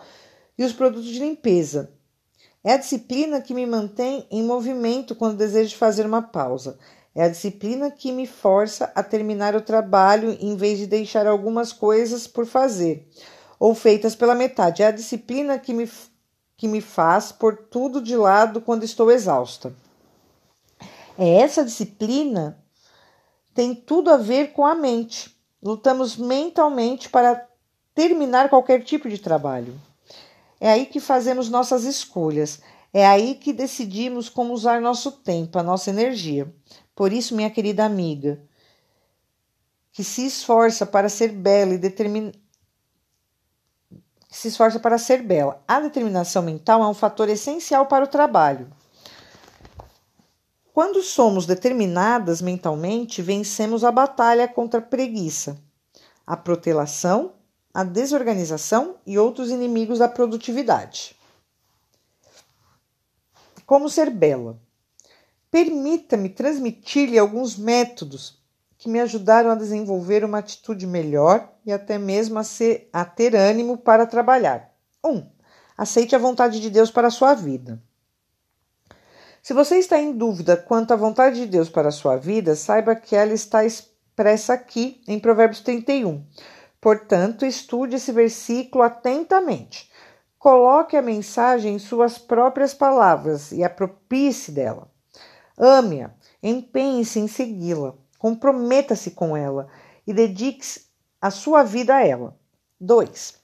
e 0.57 0.63
os 0.63 0.71
produtos 0.71 1.09
de 1.09 1.19
limpeza. 1.19 1.91
É 2.63 2.73
a 2.73 2.77
disciplina 2.77 3.41
que 3.41 3.53
me 3.53 3.65
mantém 3.65 4.27
em 4.29 4.43
movimento 4.43 5.15
quando 5.15 5.37
desejo 5.37 5.75
fazer 5.77 6.05
uma 6.05 6.21
pausa. 6.21 6.77
É 7.15 7.23
a 7.23 7.29
disciplina 7.29 7.89
que 7.89 8.11
me 8.11 8.27
força 8.27 8.91
a 8.93 9.01
terminar 9.01 9.55
o 9.55 9.61
trabalho 9.61 10.37
em 10.39 10.55
vez 10.55 10.77
de 10.77 10.85
deixar 10.85 11.25
algumas 11.25 11.71
coisas 11.71 12.27
por 12.27 12.45
fazer 12.45 13.07
ou 13.59 13.73
feitas 13.73 14.15
pela 14.15 14.35
metade. 14.35 14.83
É 14.83 14.87
a 14.87 14.91
disciplina 14.91 15.57
que 15.57 15.73
me, 15.73 15.89
que 16.57 16.67
me 16.67 16.81
faz 16.81 17.31
pôr 17.31 17.57
tudo 17.69 18.01
de 18.01 18.15
lado 18.15 18.61
quando 18.61 18.83
estou 18.83 19.11
exausta. 19.11 19.73
É 21.17 21.41
essa 21.41 21.63
disciplina 21.63 22.61
tem 23.55 23.73
tudo 23.73 24.09
a 24.09 24.17
ver 24.17 24.51
com 24.51 24.65
a 24.65 24.75
mente. 24.75 25.33
Lutamos 25.63 26.17
mentalmente 26.17 27.09
para 27.09 27.47
terminar 27.95 28.49
qualquer 28.49 28.83
tipo 28.83 29.07
de 29.09 29.17
trabalho. 29.17 29.79
É 30.59 30.69
aí 30.69 30.85
que 30.85 30.99
fazemos 30.99 31.49
nossas 31.49 31.85
escolhas. 31.85 32.61
É 32.93 33.07
aí 33.07 33.35
que 33.35 33.53
decidimos 33.53 34.27
como 34.27 34.53
usar 34.53 34.81
nosso 34.81 35.11
tempo, 35.11 35.57
a 35.57 35.63
nossa 35.63 35.89
energia. 35.89 36.53
Por 36.93 37.13
isso, 37.13 37.35
minha 37.35 37.49
querida 37.49 37.85
amiga, 37.85 38.41
que 39.91 40.03
se 40.03 40.25
esforça 40.25 40.85
para 40.85 41.09
ser 41.09 41.29
bela 41.29 41.73
e 41.73 41.77
determin... 41.77 42.33
se 44.35 44.49
esforça 44.49 44.79
para 44.79 44.97
ser 44.97 45.21
bela. 45.21 45.63
A 45.65 45.79
determinação 45.79 46.43
mental 46.43 46.83
é 46.83 46.87
um 46.87 46.93
fator 46.93 47.29
essencial 47.29 47.85
para 47.85 48.03
o 48.03 48.07
trabalho. 48.07 48.67
Quando 50.73 51.01
somos 51.01 51.45
determinadas 51.45 52.41
mentalmente, 52.41 53.21
vencemos 53.21 53.85
a 53.85 53.91
batalha 53.93 54.45
contra 54.45 54.81
a 54.81 54.83
preguiça, 54.83 55.57
a 56.27 56.35
protelação, 56.35 57.35
a 57.73 57.83
desorganização 57.85 58.97
e 59.07 59.17
outros 59.17 59.49
inimigos 59.49 59.99
da 59.99 60.09
produtividade. 60.09 61.15
Como 63.65 63.89
ser 63.89 64.09
bela? 64.09 64.59
Permita-me 65.49 66.27
transmitir-lhe 66.27 67.17
alguns 67.17 67.55
métodos 67.55 68.44
que 68.85 68.89
me 68.89 69.01
ajudaram 69.01 69.49
a 69.49 69.55
desenvolver 69.55 70.23
uma 70.23 70.37
atitude 70.37 70.85
melhor 70.85 71.51
e 71.65 71.73
até 71.73 71.97
mesmo 71.97 72.37
a, 72.37 72.43
ser, 72.43 72.87
a 72.93 73.03
ter 73.03 73.35
ânimo 73.35 73.79
para 73.79 74.05
trabalhar. 74.05 74.69
1. 75.03 75.09
Um, 75.09 75.27
aceite 75.75 76.15
a 76.15 76.19
vontade 76.19 76.61
de 76.61 76.69
Deus 76.69 76.91
para 76.91 77.07
a 77.07 77.11
sua 77.11 77.33
vida. 77.33 77.81
Se 79.41 79.55
você 79.55 79.79
está 79.79 79.99
em 79.99 80.15
dúvida 80.15 80.55
quanto 80.55 80.93
à 80.93 80.95
vontade 80.95 81.37
de 81.37 81.47
Deus 81.47 81.67
para 81.67 81.87
a 81.87 81.91
sua 81.91 82.15
vida, 82.15 82.55
saiba 82.55 82.95
que 82.95 83.15
ela 83.15 83.33
está 83.33 83.65
expressa 83.65 84.53
aqui 84.53 85.01
em 85.07 85.19
Provérbios 85.19 85.61
31. 85.61 86.23
Portanto, 86.79 87.43
estude 87.43 87.95
esse 87.95 88.11
versículo 88.11 88.83
atentamente. 88.83 89.91
Coloque 90.37 90.95
a 90.95 91.01
mensagem 91.01 91.73
em 91.73 91.79
suas 91.79 92.19
próprias 92.19 92.71
palavras 92.71 93.51
e 93.51 93.63
apropie-se 93.63 94.51
dela. 94.51 94.91
Ame-a, 95.57 96.11
empenhe-se 96.43 97.19
em 97.19 97.27
segui-la, 97.27 97.95
comprometa-se 98.25 99.11
com 99.11 99.37
ela 99.37 99.67
e 100.07 100.11
dedique 100.11 100.65
a 101.21 101.29
sua 101.29 101.61
vida 101.61 101.97
a 101.97 102.03
ela. 102.03 102.35
2. 102.81 103.35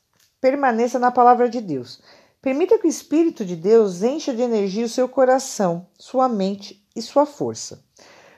Permaneça 0.41 0.97
na 0.97 1.11
palavra 1.11 1.47
de 1.47 1.61
Deus. 1.61 2.01
Permita 2.41 2.79
que 2.79 2.87
o 2.87 2.89
Espírito 2.89 3.45
de 3.45 3.55
Deus 3.55 4.01
encha 4.01 4.33
de 4.33 4.41
energia 4.41 4.83
o 4.83 4.89
seu 4.89 5.07
coração, 5.07 5.85
sua 5.99 6.27
mente 6.27 6.83
e 6.95 7.01
sua 7.03 7.27
força, 7.27 7.85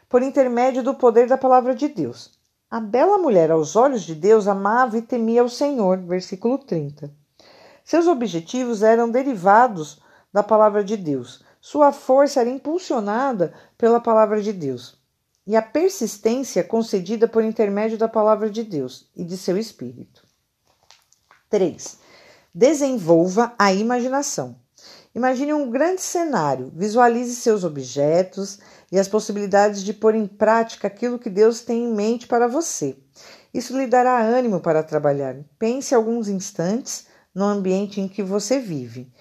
por 0.10 0.21
intermédio 0.21 0.84
do 0.84 0.93
poder 0.93 1.29
da 1.29 1.38
palavra 1.38 1.73
de 1.73 1.88
Deus. 1.88 2.38
A 2.69 2.82
bela 2.82 3.17
mulher, 3.17 3.49
aos 3.49 3.77
olhos 3.77 4.01
de 4.01 4.13
Deus, 4.13 4.45
amava 4.45 4.97
e 4.97 5.01
temia 5.01 5.45
o 5.45 5.49
Senhor. 5.49 5.97
Versículo 5.99 6.58
30. 6.58 7.10
Seus 7.86 8.06
objetivos 8.06 8.84
eram 8.84 9.10
derivados 9.10 10.01
da 10.34 10.43
palavra 10.43 10.84
de 10.84 10.97
Deus. 10.97 11.41
Sua 11.62 11.93
força 11.93 12.41
era 12.41 12.49
impulsionada 12.49 13.53
pela 13.77 14.01
palavra 14.01 14.41
de 14.41 14.51
Deus 14.51 15.01
e 15.45 15.56
a 15.56 15.62
persistência 15.62 16.63
concedida 16.63 17.27
por 17.27 17.43
intermédio 17.43 17.97
da 17.97 18.08
palavra 18.08 18.49
de 18.49 18.63
Deus 18.63 19.10
e 19.15 19.23
de 19.23 19.38
seu 19.38 19.58
espírito. 19.58 20.25
3. 21.49 21.97
Desenvolva 22.53 23.53
a 23.58 23.73
imaginação. 23.73 24.56
Imagine 25.13 25.53
um 25.53 25.69
grande 25.69 26.01
cenário, 26.01 26.71
visualize 26.75 27.36
seus 27.36 27.63
objetos 27.63 28.60
e 28.91 28.97
as 28.97 29.08
possibilidades 29.08 29.84
de 29.84 29.93
pôr 29.93 30.15
em 30.15 30.25
prática 30.25 30.88
aquilo 30.88 31.19
que 31.19 31.29
Deus 31.29 31.62
tem 31.62 31.84
em 31.84 31.93
mente 31.93 32.25
para 32.25 32.47
você. 32.47 32.97
Isso 33.53 33.77
lhe 33.77 33.86
dará 33.86 34.19
ânimo 34.19 34.60
para 34.60 34.82
trabalhar. 34.82 35.36
Pense 35.60 35.93
alguns 35.93 36.27
instantes 36.27 37.06
no 37.34 37.45
ambiente 37.45 38.01
em 38.01 38.08
que 38.08 38.23
você 38.23 38.60
vive 38.60 39.12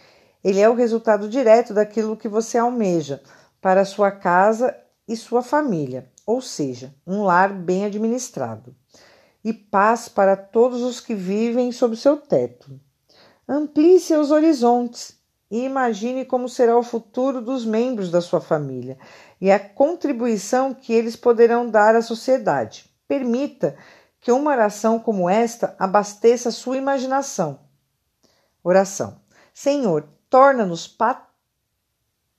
ele 0.44 0.61
é 0.61 0.68
o 0.68 0.74
resultado 0.74 1.28
direto 1.28 1.72
daquilo 1.72 2.16
que 2.16 2.28
você 2.28 2.58
almeja 2.58 3.22
para 3.61 3.85
sua 3.85 4.11
casa 4.11 4.76
e 5.06 5.16
sua 5.16 5.42
família, 5.42 6.11
ou 6.26 6.40
seja, 6.40 6.94
um 7.06 7.22
lar 7.22 7.52
bem 7.52 7.85
administrado 7.85 8.74
e 9.44 9.52
paz 9.52 10.08
para 10.08 10.37
todos 10.37 10.82
os 10.82 11.00
que 11.00 11.14
vivem 11.14 11.72
sob 11.72 11.96
seu 11.96 12.16
teto. 12.16 12.80
Amplie 13.48 13.98
seus 13.98 14.30
horizontes 14.30 15.18
e 15.50 15.64
imagine 15.64 16.24
como 16.24 16.48
será 16.48 16.78
o 16.78 16.82
futuro 16.82 17.40
dos 17.40 17.64
membros 17.64 18.11
da 18.11 18.20
sua 18.20 18.40
família 18.40 18.96
e 19.40 19.50
a 19.50 19.58
contribuição 19.58 20.72
que 20.72 20.92
eles 20.92 21.16
poderão 21.16 21.68
dar 21.68 21.94
à 21.94 22.02
sociedade. 22.02 22.88
Permita 23.08 23.76
que 24.20 24.30
uma 24.30 24.52
oração 24.52 24.98
como 25.00 25.28
esta 25.28 25.74
abasteça 25.78 26.50
sua 26.50 26.76
imaginação. 26.76 27.58
Oração. 28.62 29.20
Senhor, 29.52 30.08
torna-nos 30.30 30.87
pat 30.87 31.31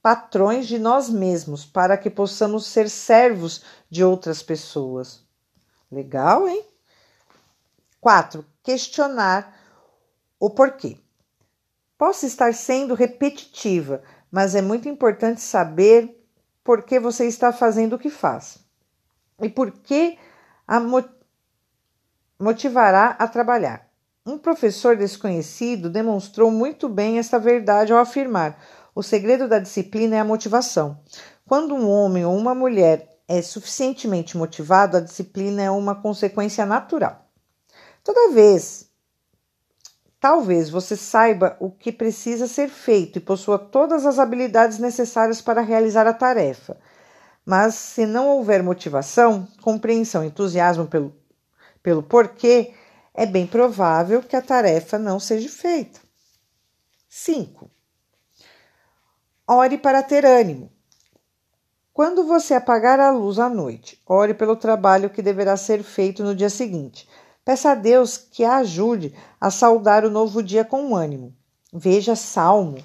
patrões 0.03 0.67
de 0.67 0.77
nós 0.77 1.09
mesmos, 1.09 1.65
para 1.65 1.97
que 1.97 2.09
possamos 2.09 2.65
ser 2.67 2.89
servos 2.89 3.63
de 3.89 4.03
outras 4.03 4.43
pessoas. 4.43 5.23
Legal, 5.89 6.45
hein? 6.45 6.65
4. 8.01 8.45
Questionar 8.61 9.57
o 10.37 10.49
porquê. 10.49 10.97
Posso 11.97 12.25
estar 12.25 12.53
sendo 12.53 12.93
repetitiva, 12.93 14.03
mas 14.29 14.55
é 14.55 14.61
muito 14.61 14.89
importante 14.89 15.39
saber 15.39 16.21
por 16.65 16.83
que 16.83 16.99
você 16.99 17.25
está 17.25 17.53
fazendo 17.53 17.93
o 17.93 17.99
que 17.99 18.09
faz 18.09 18.59
e 19.41 19.47
por 19.47 19.71
que 19.71 20.17
a 20.67 20.81
motivará 22.37 23.15
a 23.17 23.25
trabalhar. 23.25 23.87
Um 24.25 24.37
professor 24.37 24.97
desconhecido 24.97 25.89
demonstrou 25.89 26.51
muito 26.51 26.89
bem 26.89 27.19
esta 27.19 27.39
verdade 27.39 27.93
ao 27.93 27.99
afirmar: 27.99 28.57
o 28.95 29.01
segredo 29.01 29.47
da 29.47 29.59
disciplina 29.59 30.15
é 30.15 30.19
a 30.19 30.25
motivação. 30.25 30.99
Quando 31.47 31.73
um 31.73 31.89
homem 31.89 32.25
ou 32.25 32.35
uma 32.35 32.53
mulher 32.53 33.19
é 33.27 33.41
suficientemente 33.41 34.37
motivado, 34.37 34.97
a 34.97 35.01
disciplina 35.01 35.61
é 35.63 35.71
uma 35.71 35.95
consequência 35.95 36.65
natural. 36.65 37.27
Toda 38.03 38.33
vez, 38.33 38.89
talvez 40.19 40.69
você 40.69 40.95
saiba 40.95 41.57
o 41.59 41.71
que 41.71 41.91
precisa 41.91 42.47
ser 42.47 42.69
feito 42.69 43.17
e 43.17 43.21
possua 43.21 43.57
todas 43.57 44.05
as 44.05 44.19
habilidades 44.19 44.77
necessárias 44.77 45.41
para 45.41 45.61
realizar 45.61 46.05
a 46.05 46.13
tarefa. 46.13 46.77
Mas 47.45 47.75
se 47.75 48.05
não 48.05 48.29
houver 48.29 48.61
motivação, 48.61 49.47
compreensão, 49.61 50.23
entusiasmo 50.23 50.85
pelo, 50.85 51.13
pelo 51.81 52.03
porquê, 52.03 52.73
é 53.13 53.25
bem 53.25 53.45
provável 53.45 54.21
que 54.21 54.35
a 54.35 54.41
tarefa 54.41 54.97
não 54.97 55.19
seja 55.19 55.49
feita. 55.49 55.99
5. 57.09 57.69
Ore 59.47 59.77
para 59.77 60.01
ter 60.01 60.25
ânimo. 60.25 60.71
Quando 61.93 62.25
você 62.25 62.53
apagar 62.53 62.99
a 62.99 63.11
luz 63.11 63.37
à 63.37 63.49
noite, 63.49 64.01
ore 64.07 64.33
pelo 64.33 64.55
trabalho 64.55 65.09
que 65.09 65.21
deverá 65.21 65.57
ser 65.57 65.83
feito 65.83 66.23
no 66.23 66.33
dia 66.33 66.49
seguinte. 66.49 67.07
Peça 67.43 67.71
a 67.71 67.75
Deus 67.75 68.17
que 68.17 68.45
a 68.45 68.57
ajude 68.57 69.13
a 69.39 69.51
saudar 69.51 70.05
o 70.05 70.09
novo 70.09 70.41
dia 70.41 70.63
com 70.63 70.95
ânimo. 70.95 71.35
Veja 71.73 72.15
Salmo 72.15 72.77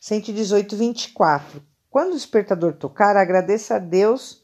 118, 0.00 0.76
24. 0.76 1.62
Quando 1.88 2.10
o 2.10 2.16
despertador 2.16 2.74
tocar, 2.74 3.16
agradeça 3.16 3.76
a 3.76 3.78
Deus 3.78 4.42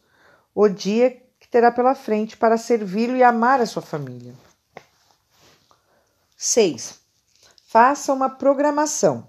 o 0.55 0.69
dia 0.69 1.11
que 1.39 1.49
terá 1.49 1.71
pela 1.71 1.95
frente 1.95 2.37
para 2.37 2.57
servi-lo 2.57 3.17
e 3.17 3.23
amar 3.23 3.61
a 3.61 3.67
sua 3.67 3.83
família. 3.83 4.35
6. 6.37 6.99
Faça 7.67 8.13
uma 8.13 8.31
programação. 8.31 9.27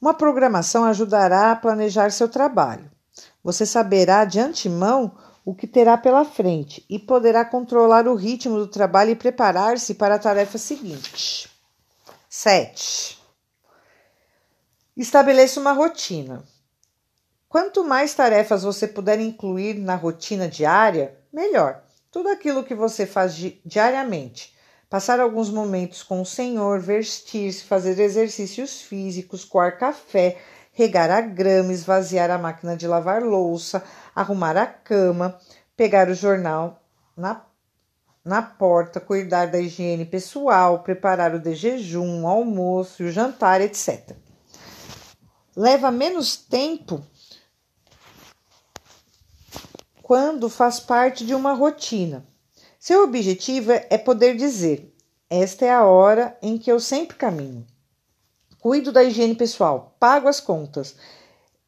Uma 0.00 0.14
programação 0.14 0.84
ajudará 0.84 1.50
a 1.50 1.56
planejar 1.56 2.10
seu 2.10 2.28
trabalho. 2.28 2.90
Você 3.42 3.66
saberá 3.66 4.24
de 4.24 4.38
antemão 4.38 5.16
o 5.44 5.54
que 5.54 5.66
terá 5.66 5.96
pela 5.96 6.24
frente 6.24 6.84
e 6.88 6.98
poderá 6.98 7.44
controlar 7.44 8.06
o 8.06 8.14
ritmo 8.14 8.58
do 8.58 8.66
trabalho 8.66 9.10
e 9.10 9.16
preparar-se 9.16 9.94
para 9.94 10.16
a 10.16 10.18
tarefa 10.18 10.58
seguinte. 10.58 11.50
7. 12.28 13.18
Estabeleça 14.96 15.58
uma 15.58 15.72
rotina. 15.72 16.44
Quanto 17.48 17.82
mais 17.82 18.12
tarefas 18.12 18.62
você 18.62 18.86
puder 18.86 19.18
incluir 19.18 19.74
na 19.74 19.94
rotina 19.94 20.46
diária, 20.46 21.18
melhor. 21.32 21.82
Tudo 22.10 22.28
aquilo 22.28 22.62
que 22.62 22.74
você 22.74 23.06
faz 23.06 23.34
diariamente, 23.64 24.54
passar 24.88 25.20
alguns 25.20 25.50
momentos 25.50 26.02
com 26.02 26.20
o 26.20 26.26
Senhor, 26.26 26.80
vestir-se, 26.80 27.64
fazer 27.64 27.98
exercícios 28.00 28.80
físicos, 28.80 29.44
coar 29.44 29.78
café, 29.78 30.38
regar 30.72 31.10
a 31.10 31.20
grama, 31.20 31.72
esvaziar 31.72 32.30
a 32.30 32.38
máquina 32.38 32.76
de 32.76 32.86
lavar 32.86 33.22
louça, 33.22 33.82
arrumar 34.14 34.56
a 34.56 34.66
cama, 34.66 35.38
pegar 35.76 36.08
o 36.08 36.14
jornal 36.14 36.82
na, 37.16 37.44
na 38.24 38.42
porta, 38.42 39.00
cuidar 39.00 39.46
da 39.46 39.58
higiene 39.58 40.04
pessoal, 40.04 40.82
preparar 40.82 41.34
o 41.34 41.40
de 41.40 41.54
jejum, 41.54 42.24
o 42.24 42.28
almoço, 42.28 43.04
o 43.04 43.10
jantar, 43.10 43.60
etc 43.60 44.16
leva 45.58 45.90
menos 45.90 46.36
tempo 46.36 47.04
quando 50.00 50.48
faz 50.48 50.78
parte 50.78 51.26
de 51.26 51.34
uma 51.34 51.52
rotina. 51.52 52.24
Seu 52.88 53.04
objetivo 53.04 53.70
é 53.70 53.98
poder 53.98 54.34
dizer: 54.34 54.96
esta 55.28 55.66
é 55.66 55.70
a 55.70 55.84
hora 55.84 56.34
em 56.40 56.56
que 56.56 56.72
eu 56.72 56.80
sempre 56.80 57.18
caminho. 57.18 57.66
Cuido 58.60 58.90
da 58.90 59.04
higiene 59.04 59.34
pessoal, 59.34 59.94
pago 60.00 60.26
as 60.26 60.40
contas. 60.40 60.96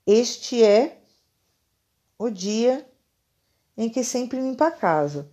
Este 0.06 0.64
é 0.64 0.96
o 2.18 2.30
dia 2.30 2.88
em 3.76 3.90
que 3.90 4.02
sempre 4.02 4.40
limpo 4.40 4.64
a 4.64 4.70
casa. 4.70 5.30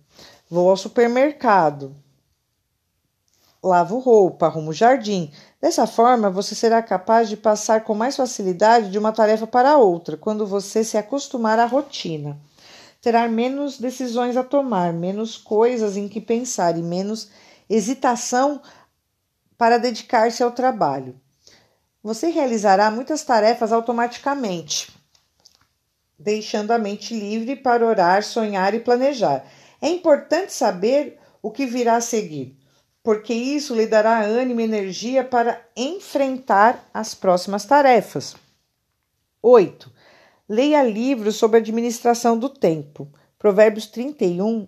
Vou 0.50 0.68
ao 0.68 0.76
supermercado, 0.76 1.96
lavo 3.62 3.98
roupa, 3.98 4.44
arrumo 4.44 4.72
o 4.72 4.74
jardim. 4.74 5.32
Dessa 5.58 5.86
forma, 5.86 6.28
você 6.28 6.54
será 6.54 6.82
capaz 6.82 7.30
de 7.30 7.36
passar 7.38 7.82
com 7.84 7.94
mais 7.94 8.14
facilidade 8.14 8.90
de 8.90 8.98
uma 8.98 9.10
tarefa 9.10 9.46
para 9.46 9.78
outra 9.78 10.18
quando 10.18 10.46
você 10.46 10.84
se 10.84 10.98
acostumar 10.98 11.58
à 11.58 11.64
rotina. 11.64 12.38
Terá 13.00 13.28
menos 13.28 13.78
decisões 13.78 14.36
a 14.36 14.42
tomar, 14.42 14.92
menos 14.92 15.36
coisas 15.36 15.96
em 15.96 16.08
que 16.08 16.20
pensar 16.20 16.76
e 16.76 16.82
menos 16.82 17.30
hesitação 17.68 18.60
para 19.56 19.78
dedicar-se 19.78 20.42
ao 20.42 20.50
trabalho. 20.50 21.18
Você 22.02 22.28
realizará 22.28 22.90
muitas 22.90 23.22
tarefas 23.22 23.72
automaticamente, 23.72 24.90
deixando 26.18 26.72
a 26.72 26.78
mente 26.78 27.14
livre 27.14 27.56
para 27.56 27.86
orar, 27.86 28.22
sonhar 28.22 28.74
e 28.74 28.80
planejar. 28.80 29.44
É 29.80 29.88
importante 29.88 30.52
saber 30.52 31.18
o 31.40 31.50
que 31.50 31.66
virá 31.66 31.96
a 31.96 32.00
seguir 32.00 32.58
porque 33.08 33.32
isso 33.32 33.74
lhe 33.74 33.86
dará 33.86 34.20
ânimo 34.20 34.60
e 34.60 34.64
energia 34.64 35.24
para 35.24 35.66
enfrentar 35.74 36.86
as 36.92 37.14
próximas 37.14 37.64
tarefas. 37.64 38.36
8. 39.40 39.90
Leia 40.48 40.82
livros 40.82 41.36
sobre 41.36 41.58
administração 41.58 42.38
do 42.38 42.48
tempo. 42.48 43.12
Provérbios 43.38 43.86
31 43.86 44.66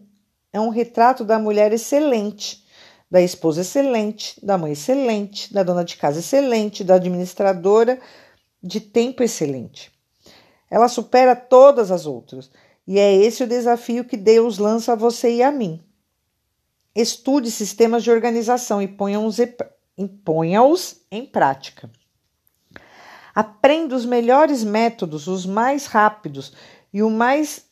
é 0.52 0.60
um 0.60 0.68
retrato 0.68 1.24
da 1.24 1.38
mulher 1.38 1.72
excelente, 1.72 2.66
da 3.10 3.22
esposa 3.22 3.62
excelente, 3.62 4.44
da 4.44 4.58
mãe 4.58 4.72
excelente, 4.72 5.50
da 5.54 5.62
dona 5.62 5.82
de 5.82 5.96
casa 5.96 6.18
excelente, 6.18 6.84
da 6.84 6.96
administradora 6.96 7.98
de 8.62 8.78
tempo 8.78 9.22
excelente. 9.22 9.90
Ela 10.70 10.86
supera 10.86 11.34
todas 11.34 11.90
as 11.90 12.04
outras, 12.04 12.50
e 12.86 12.98
é 12.98 13.14
esse 13.14 13.42
o 13.42 13.48
desafio 13.48 14.04
que 14.04 14.18
Deus 14.18 14.58
lança 14.58 14.92
a 14.92 14.96
você 14.96 15.36
e 15.36 15.42
a 15.42 15.50
mim. 15.50 15.82
Estude 16.94 17.50
sistemas 17.50 18.04
de 18.04 18.10
organização 18.10 18.82
e 18.82 18.86
ponha-os 18.86 19.38
ponha 20.24 20.60
em 21.10 21.24
prática. 21.24 21.90
Aprenda 23.34 23.94
os 23.94 24.04
melhores 24.04 24.64
métodos, 24.64 25.26
os 25.26 25.46
mais 25.46 25.86
rápidos 25.86 26.52
e 26.92 27.02
o 27.02 27.10
mais 27.10 27.64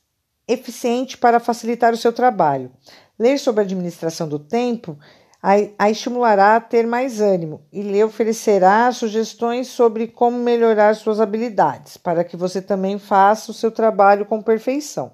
eficiente 0.47 1.19
para 1.19 1.41
facilitar 1.41 1.93
o 1.93 1.97
seu 1.97 2.13
trabalho. 2.13 2.73
Ler 3.19 3.39
sobre 3.39 3.61
a 3.61 3.65
administração 3.65 4.29
do 4.29 4.39
tempo 4.39 4.99
a, 5.43 5.89
estimulará 5.89 6.57
a 6.57 6.61
ter 6.61 6.87
mais 6.87 7.21
ânimo 7.21 7.63
e 7.73 7.83
lhe 7.83 8.03
oferecerá 8.03 8.91
sugestões 8.93 9.69
sobre 9.69 10.09
como 10.09 10.39
melhorar 10.39 10.95
suas 10.97 11.21
habilidades, 11.21 11.97
para 11.97 12.25
que 12.25 12.37
você 12.37 12.61
também 12.61 12.99
faça 12.99 13.51
o 13.51 13.55
seu 13.55 13.71
trabalho 13.71 14.27
com 14.27 14.43
perfeição. 14.43 15.13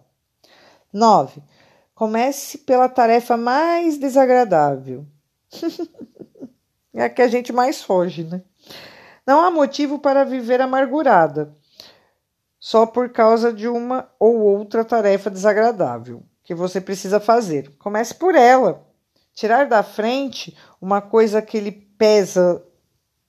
9. 0.92 1.42
Comece 1.94 2.58
pela 2.58 2.88
tarefa 2.88 3.36
mais 3.36 3.98
desagradável. 3.98 5.04
é 6.94 7.04
a 7.04 7.10
que 7.10 7.22
a 7.22 7.28
gente 7.28 7.52
mais 7.52 7.82
foge, 7.82 8.24
né? 8.24 8.42
Não 9.26 9.40
há 9.40 9.50
motivo 9.50 9.98
para 9.98 10.24
viver 10.24 10.60
amargurada, 10.60 11.56
só 12.58 12.86
por 12.86 13.10
causa 13.10 13.52
de 13.52 13.68
uma 13.68 14.10
ou 14.18 14.38
outra 14.38 14.84
tarefa 14.84 15.30
desagradável 15.30 16.22
que 16.42 16.54
você 16.54 16.80
precisa 16.80 17.18
fazer. 17.18 17.74
Comece 17.78 18.14
por 18.14 18.34
ela. 18.34 18.86
Tirar 19.32 19.66
da 19.66 19.82
frente 19.82 20.56
uma 20.80 21.00
coisa 21.00 21.42
que 21.42 21.58
lhe 21.58 21.72
pesa 21.72 22.62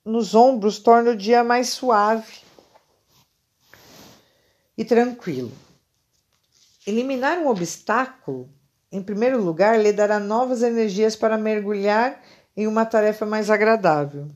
nos 0.04 0.34
ombros 0.34 0.78
torna 0.78 1.10
o 1.10 1.16
dia 1.16 1.42
mais 1.42 1.70
suave 1.70 2.40
e 4.78 4.84
tranquilo. 4.84 5.50
Eliminar 6.86 7.38
um 7.38 7.48
obstáculo 7.48 8.48
em 8.90 9.02
primeiro 9.02 9.42
lugar, 9.42 9.78
lhe 9.78 9.92
dará 9.92 10.18
novas 10.18 10.62
energias 10.62 11.16
para 11.16 11.36
mergulhar 11.36 12.22
em 12.56 12.66
uma 12.66 12.86
tarefa 12.86 13.26
mais 13.26 13.50
agradável. 13.50 14.28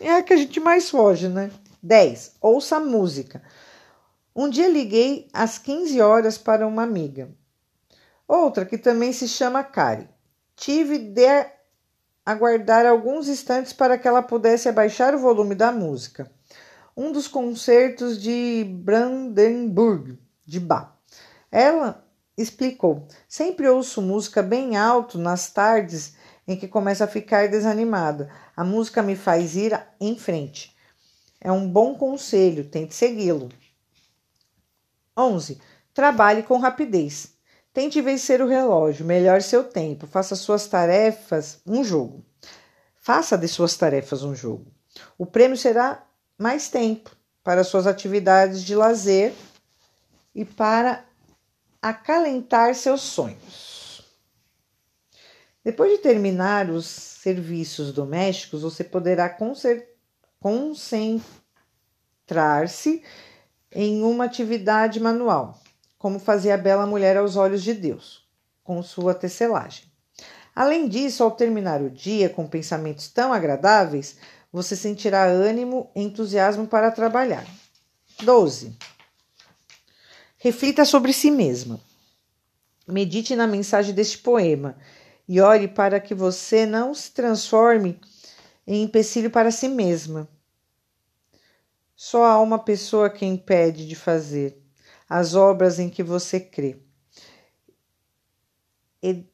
É 0.00 0.14
a 0.14 0.22
que 0.22 0.32
a 0.32 0.36
gente 0.36 0.58
mais 0.58 0.88
foge, 0.88 1.28
né? 1.28 1.50
10. 1.82 2.36
Ouça 2.40 2.80
música. 2.80 3.42
Um 4.34 4.48
dia 4.48 4.66
liguei 4.66 5.28
às 5.30 5.58
15 5.58 6.00
horas 6.00 6.38
para 6.38 6.66
uma 6.66 6.82
amiga. 6.82 7.28
Outra 8.26 8.64
que 8.64 8.78
também 8.78 9.12
se 9.12 9.28
chama 9.28 9.62
Kari. 9.62 10.08
Tive 10.56 10.96
de 10.96 11.46
aguardar 12.24 12.86
alguns 12.86 13.28
instantes 13.28 13.74
para 13.74 13.98
que 13.98 14.08
ela 14.08 14.22
pudesse 14.22 14.70
abaixar 14.70 15.14
o 15.14 15.18
volume 15.18 15.54
da 15.54 15.70
música. 15.70 16.30
Um 16.96 17.12
dos 17.12 17.28
concertos 17.28 18.20
de 18.20 18.64
Brandenburg, 18.82 20.18
de 20.46 20.60
Bach. 20.60 20.92
Ela 21.52 22.02
explicou: 22.38 23.06
Sempre 23.28 23.68
ouço 23.68 24.00
música 24.00 24.42
bem 24.42 24.78
alto 24.78 25.18
nas 25.18 25.50
tardes 25.50 26.14
em 26.50 26.56
que 26.56 26.66
começo 26.66 27.04
a 27.04 27.06
ficar 27.06 27.48
desanimada. 27.48 28.28
A 28.56 28.64
música 28.64 29.04
me 29.04 29.14
faz 29.14 29.54
ir 29.54 29.80
em 30.00 30.18
frente. 30.18 30.74
É 31.40 31.52
um 31.52 31.68
bom 31.68 31.94
conselho, 31.94 32.64
tente 32.64 32.92
segui-lo. 32.92 33.50
11. 35.16 35.60
Trabalhe 35.94 36.42
com 36.42 36.58
rapidez. 36.58 37.34
Tente 37.72 38.00
vencer 38.00 38.42
o 38.42 38.48
relógio, 38.48 39.06
melhore 39.06 39.44
seu 39.44 39.62
tempo, 39.62 40.08
faça 40.08 40.34
suas 40.34 40.66
tarefas 40.66 41.60
um 41.64 41.84
jogo. 41.84 42.24
Faça 43.00 43.38
de 43.38 43.46
suas 43.46 43.76
tarefas 43.76 44.24
um 44.24 44.34
jogo. 44.34 44.66
O 45.16 45.24
prêmio 45.24 45.56
será 45.56 46.04
mais 46.36 46.68
tempo 46.68 47.14
para 47.44 47.62
suas 47.62 47.86
atividades 47.86 48.64
de 48.64 48.74
lazer 48.74 49.32
e 50.34 50.44
para 50.44 51.04
acalentar 51.80 52.74
seus 52.74 53.02
sonhos. 53.02 53.69
Depois 55.70 55.92
de 55.92 55.98
terminar 55.98 56.68
os 56.68 56.84
serviços 56.84 57.92
domésticos, 57.92 58.62
você 58.62 58.82
poderá 58.82 59.28
concentrar-se 60.40 63.04
em 63.70 64.02
uma 64.02 64.24
atividade 64.24 64.98
manual. 64.98 65.62
como 65.96 66.18
fazia 66.18 66.54
a 66.54 66.58
bela 66.58 66.86
mulher 66.86 67.16
aos 67.16 67.36
olhos 67.36 67.62
de 67.62 67.72
Deus, 67.72 68.28
com 68.64 68.82
sua 68.82 69.14
tecelagem. 69.14 69.84
Além 70.56 70.88
disso, 70.88 71.22
ao 71.22 71.30
terminar 71.30 71.80
o 71.80 71.88
dia 71.88 72.28
com 72.28 72.48
pensamentos 72.48 73.06
tão 73.06 73.32
agradáveis, 73.32 74.16
você 74.52 74.74
sentirá 74.74 75.24
ânimo 75.24 75.88
e 75.94 76.02
entusiasmo 76.02 76.66
para 76.66 76.90
trabalhar. 76.90 77.46
12. 78.24 78.76
Reflita 80.36 80.84
sobre 80.84 81.12
si 81.12 81.30
mesma. 81.30 81.78
Medite 82.88 83.36
na 83.36 83.46
mensagem 83.46 83.94
deste 83.94 84.18
poema 84.18 84.76
e 85.32 85.40
ore 85.40 85.68
para 85.68 86.00
que 86.00 86.12
você 86.12 86.66
não 86.66 86.92
se 86.92 87.12
transforme 87.12 88.00
em 88.66 88.82
empecilho 88.82 89.30
para 89.30 89.52
si 89.52 89.68
mesma. 89.68 90.28
Só 91.94 92.24
há 92.24 92.40
uma 92.40 92.58
pessoa 92.58 93.08
que 93.08 93.24
impede 93.24 93.86
de 93.86 93.94
fazer 93.94 94.60
as 95.08 95.36
obras 95.36 95.78
em 95.78 95.88
que 95.88 96.02
você 96.02 96.40
crê. 96.40 96.80
E, 99.00 99.24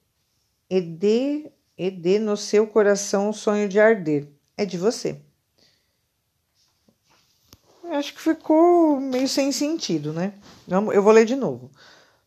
e, 0.69 0.83
dê, 0.83 1.51
e 1.79 1.91
dê 1.91 2.19
no 2.19 2.37
seu 2.37 2.67
coração 2.67 3.31
o 3.31 3.33
sonho 3.33 3.67
de 3.67 3.81
arder. 3.81 4.29
É 4.55 4.67
de 4.67 4.77
você. 4.77 5.19
Acho 7.85 8.13
que 8.13 8.21
ficou 8.21 9.01
meio 9.01 9.27
sem 9.27 9.51
sentido, 9.51 10.13
né? 10.13 10.35
Eu 10.69 11.03
vou 11.03 11.13
ler 11.13 11.25
de 11.25 11.37
novo. 11.37 11.71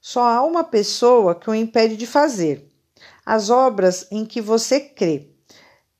Só 0.01 0.21
há 0.21 0.41
uma 0.41 0.63
pessoa 0.63 1.35
que 1.35 1.51
o 1.51 1.53
impede 1.53 1.95
de 1.95 2.07
fazer 2.07 2.68
as 3.25 3.49
obras 3.49 4.07
em 4.11 4.25
que 4.25 4.41
você 4.41 4.79
crê. 4.79 5.29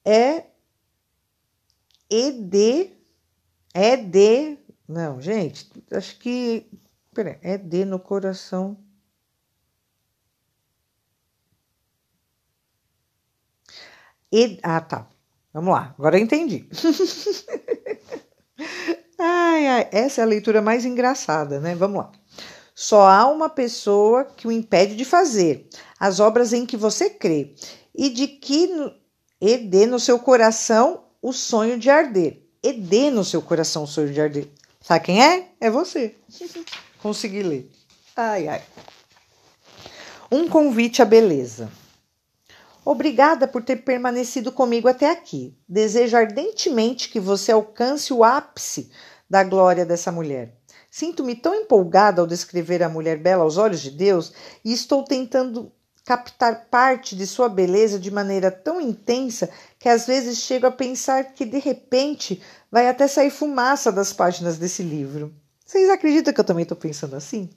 É 0.05 0.45
e 2.09 2.31
de 2.31 2.91
é 3.73 3.95
de 3.97 4.57
não, 4.87 5.21
gente, 5.21 5.69
acho 5.91 6.17
que 6.17 6.65
peraí, 7.13 7.37
é 7.43 7.57
de 7.57 7.85
no 7.85 7.99
coração. 7.99 8.77
E, 14.31 14.59
ah, 14.63 14.81
tá. 14.81 15.07
Vamos 15.53 15.73
lá, 15.73 15.93
agora 15.97 16.17
eu 16.17 16.23
entendi. 16.23 16.67
ai, 19.19 19.67
ai, 19.67 19.89
essa 19.91 20.21
é 20.21 20.23
a 20.23 20.27
leitura 20.27 20.61
mais 20.61 20.85
engraçada, 20.85 21.59
né? 21.59 21.75
Vamos 21.75 21.97
lá. 21.99 22.11
Só 22.81 23.01
há 23.01 23.27
uma 23.27 23.49
pessoa 23.49 24.23
que 24.23 24.47
o 24.47 24.51
impede 24.53 24.95
de 24.95 25.03
fazer 25.03 25.67
as 25.99 26.21
obras 26.21 26.53
em 26.53 26.65
que 26.65 26.77
você 26.77 27.09
crê 27.09 27.53
e 27.93 28.09
de 28.09 28.25
que 28.25 28.69
e 29.41 29.57
dê 29.57 29.85
no 29.85 29.99
seu 29.99 30.17
coração 30.17 31.03
o 31.21 31.33
sonho 31.33 31.77
de 31.77 31.89
arder. 31.89 32.41
E 32.63 32.71
dê 32.71 33.11
no 33.11 33.25
seu 33.25 33.41
coração 33.41 33.83
o 33.83 33.87
sonho 33.87 34.13
de 34.13 34.21
arder. 34.21 34.47
Sabe 34.79 35.03
quem 35.03 35.21
é? 35.21 35.49
É 35.59 35.69
você. 35.69 36.15
Consegui 37.03 37.43
ler. 37.43 37.69
Ai, 38.15 38.47
ai. 38.47 38.63
Um 40.31 40.47
convite 40.47 41.01
à 41.01 41.05
beleza. 41.05 41.69
Obrigada 42.85 43.45
por 43.45 43.61
ter 43.61 43.83
permanecido 43.83 44.53
comigo 44.53 44.87
até 44.87 45.11
aqui. 45.11 45.53
Desejo 45.67 46.15
ardentemente 46.15 47.09
que 47.09 47.19
você 47.19 47.51
alcance 47.51 48.13
o 48.13 48.23
ápice 48.23 48.89
da 49.29 49.43
glória 49.43 49.85
dessa 49.85 50.13
mulher. 50.13 50.58
Sinto-me 50.89 51.35
tão 51.35 51.53
empolgada 51.53 52.21
ao 52.21 52.27
descrever 52.27 52.81
a 52.81 52.89
mulher 52.89 53.17
bela 53.17 53.43
aos 53.43 53.57
olhos 53.57 53.79
de 53.81 53.91
Deus 53.91 54.33
e 54.65 54.73
estou 54.73 55.03
tentando 55.03 55.71
captar 56.03 56.65
parte 56.71 57.15
de 57.15 57.27
sua 57.27 57.47
beleza 57.47 57.99
de 57.99 58.09
maneira 58.09 58.49
tão 58.49 58.81
intensa 58.81 59.47
que 59.77 59.87
às 59.87 60.07
vezes 60.07 60.39
chego 60.39 60.65
a 60.65 60.71
pensar 60.71 61.33
que 61.33 61.45
de 61.45 61.59
repente 61.59 62.41
vai 62.71 62.89
até 62.89 63.07
sair 63.07 63.29
fumaça 63.29 63.91
das 63.91 64.11
páginas 64.11 64.57
desse 64.57 64.81
livro. 64.81 65.31
Vocês 65.63 65.87
acreditam 65.87 66.33
que 66.33 66.39
eu 66.39 66.45
também 66.45 66.63
estou 66.63 66.75
pensando 66.75 67.15
assim? 67.15 67.47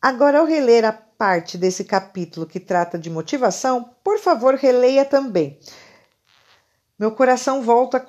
Agora, 0.00 0.38
ao 0.38 0.46
reler 0.46 0.84
a 0.84 0.92
parte 0.92 1.58
desse 1.58 1.82
capítulo 1.82 2.46
que 2.46 2.60
trata 2.60 2.96
de 2.96 3.10
motivação, 3.10 3.90
por 4.04 4.20
favor, 4.20 4.54
releia 4.54 5.04
também. 5.04 5.58
Meu 6.96 7.10
coração 7.10 7.62
volta 7.62 8.00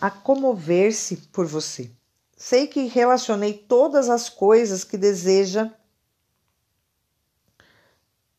a 0.00 0.10
comover-se 0.10 1.16
por 1.32 1.46
você. 1.46 1.88
Sei 2.36 2.66
que 2.66 2.86
relacionei 2.86 3.54
todas 3.54 4.10
as 4.10 4.28
coisas 4.28 4.84
que 4.84 4.98
deseja 4.98 5.70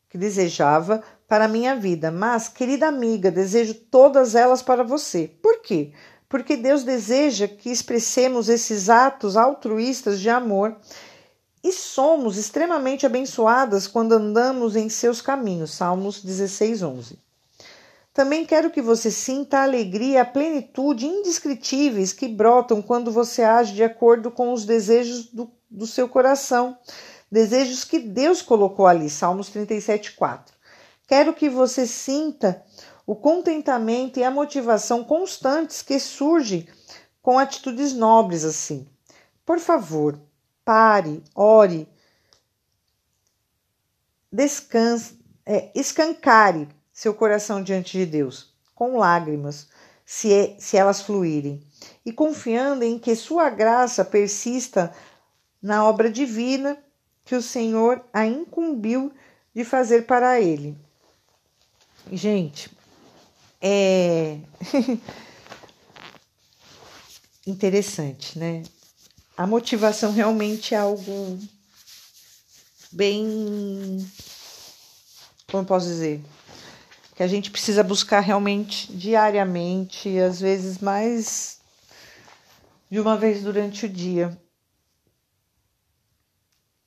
que 0.08 0.16
desejava 0.16 1.02
para 1.26 1.44
a 1.44 1.48
minha 1.48 1.76
vida, 1.76 2.10
mas, 2.10 2.48
querida 2.48 2.88
amiga, 2.88 3.30
desejo 3.30 3.74
todas 3.74 4.34
elas 4.34 4.62
para 4.62 4.82
você. 4.82 5.28
Por 5.42 5.60
quê? 5.60 5.92
Porque 6.28 6.56
Deus 6.56 6.82
deseja 6.82 7.46
que 7.46 7.70
expressemos 7.70 8.48
esses 8.48 8.88
atos 8.88 9.36
altruístas 9.36 10.20
de 10.20 10.30
amor 10.30 10.76
e 11.62 11.72
somos 11.72 12.38
extremamente 12.38 13.04
abençoadas 13.04 13.86
quando 13.86 14.12
andamos 14.12 14.76
em 14.76 14.88
seus 14.88 15.20
caminhos. 15.20 15.74
Salmos 15.74 16.22
16, 16.22 16.82
11. 16.82 17.27
Também 18.18 18.44
quero 18.44 18.72
que 18.72 18.82
você 18.82 19.12
sinta 19.12 19.58
a 19.58 19.62
alegria 19.62 20.14
e 20.14 20.18
a 20.18 20.24
plenitude 20.24 21.06
indescritíveis 21.06 22.12
que 22.12 22.26
brotam 22.26 22.82
quando 22.82 23.12
você 23.12 23.44
age 23.44 23.74
de 23.74 23.84
acordo 23.84 24.28
com 24.28 24.52
os 24.52 24.64
desejos 24.64 25.26
do, 25.26 25.48
do 25.70 25.86
seu 25.86 26.08
coração, 26.08 26.76
desejos 27.30 27.84
que 27.84 28.00
Deus 28.00 28.42
colocou 28.42 28.88
ali. 28.88 29.08
Salmos 29.08 29.50
37, 29.50 30.14
4. 30.16 30.52
Quero 31.06 31.32
que 31.32 31.48
você 31.48 31.86
sinta 31.86 32.60
o 33.06 33.14
contentamento 33.14 34.18
e 34.18 34.24
a 34.24 34.32
motivação 34.32 35.04
constantes 35.04 35.80
que 35.80 36.00
surgem 36.00 36.66
com 37.22 37.38
atitudes 37.38 37.92
nobres 37.92 38.44
assim. 38.44 38.88
Por 39.46 39.60
favor, 39.60 40.18
pare, 40.64 41.22
ore, 41.36 41.88
descanse, 44.32 45.20
é, 45.46 45.70
escancare 45.72 46.76
seu 46.98 47.14
coração 47.14 47.62
diante 47.62 47.96
de 47.96 48.04
Deus, 48.04 48.48
com 48.74 48.98
lágrimas, 48.98 49.68
se, 50.04 50.32
é, 50.32 50.56
se 50.58 50.76
elas 50.76 51.00
fluírem, 51.00 51.62
e 52.04 52.12
confiando 52.12 52.82
em 52.82 52.98
que 52.98 53.14
sua 53.14 53.48
graça 53.48 54.04
persista 54.04 54.92
na 55.62 55.84
obra 55.84 56.10
divina 56.10 56.76
que 57.24 57.36
o 57.36 57.40
Senhor 57.40 58.04
a 58.12 58.26
incumbiu 58.26 59.12
de 59.54 59.64
fazer 59.64 60.06
para 60.06 60.40
ele. 60.40 60.76
Gente, 62.10 62.68
é 63.62 64.40
interessante, 67.46 68.36
né? 68.36 68.64
A 69.36 69.46
motivação 69.46 70.12
realmente 70.12 70.74
é 70.74 70.78
algo 70.78 71.38
bem. 72.90 74.04
Como 75.48 75.64
posso 75.64 75.86
dizer? 75.86 76.20
Que 77.18 77.22
a 77.24 77.26
gente 77.26 77.50
precisa 77.50 77.82
buscar 77.82 78.20
realmente 78.20 78.92
diariamente, 78.92 80.20
às 80.20 80.40
vezes 80.40 80.78
mais 80.78 81.58
de 82.88 83.00
uma 83.00 83.16
vez 83.16 83.42
durante 83.42 83.86
o 83.86 83.88
dia. 83.88 84.40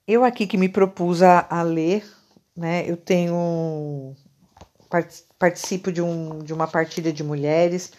Eu 0.08 0.24
aqui 0.24 0.48
que 0.48 0.58
me 0.58 0.70
propus 0.70 1.22
a, 1.22 1.46
a 1.50 1.62
ler, 1.64 2.10
né? 2.56 2.90
Eu 2.90 2.96
tenho 2.96 4.16
participo 5.38 5.92
de, 5.92 6.02
um, 6.02 6.40
de 6.40 6.54
uma 6.54 6.66
partilha 6.66 7.12
de 7.12 7.26
mulheres, 7.26 7.92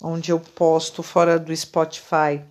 onde 0.00 0.30
eu 0.30 0.38
posto 0.38 1.02
fora 1.02 1.36
do 1.36 1.54
Spotify, 1.56 2.44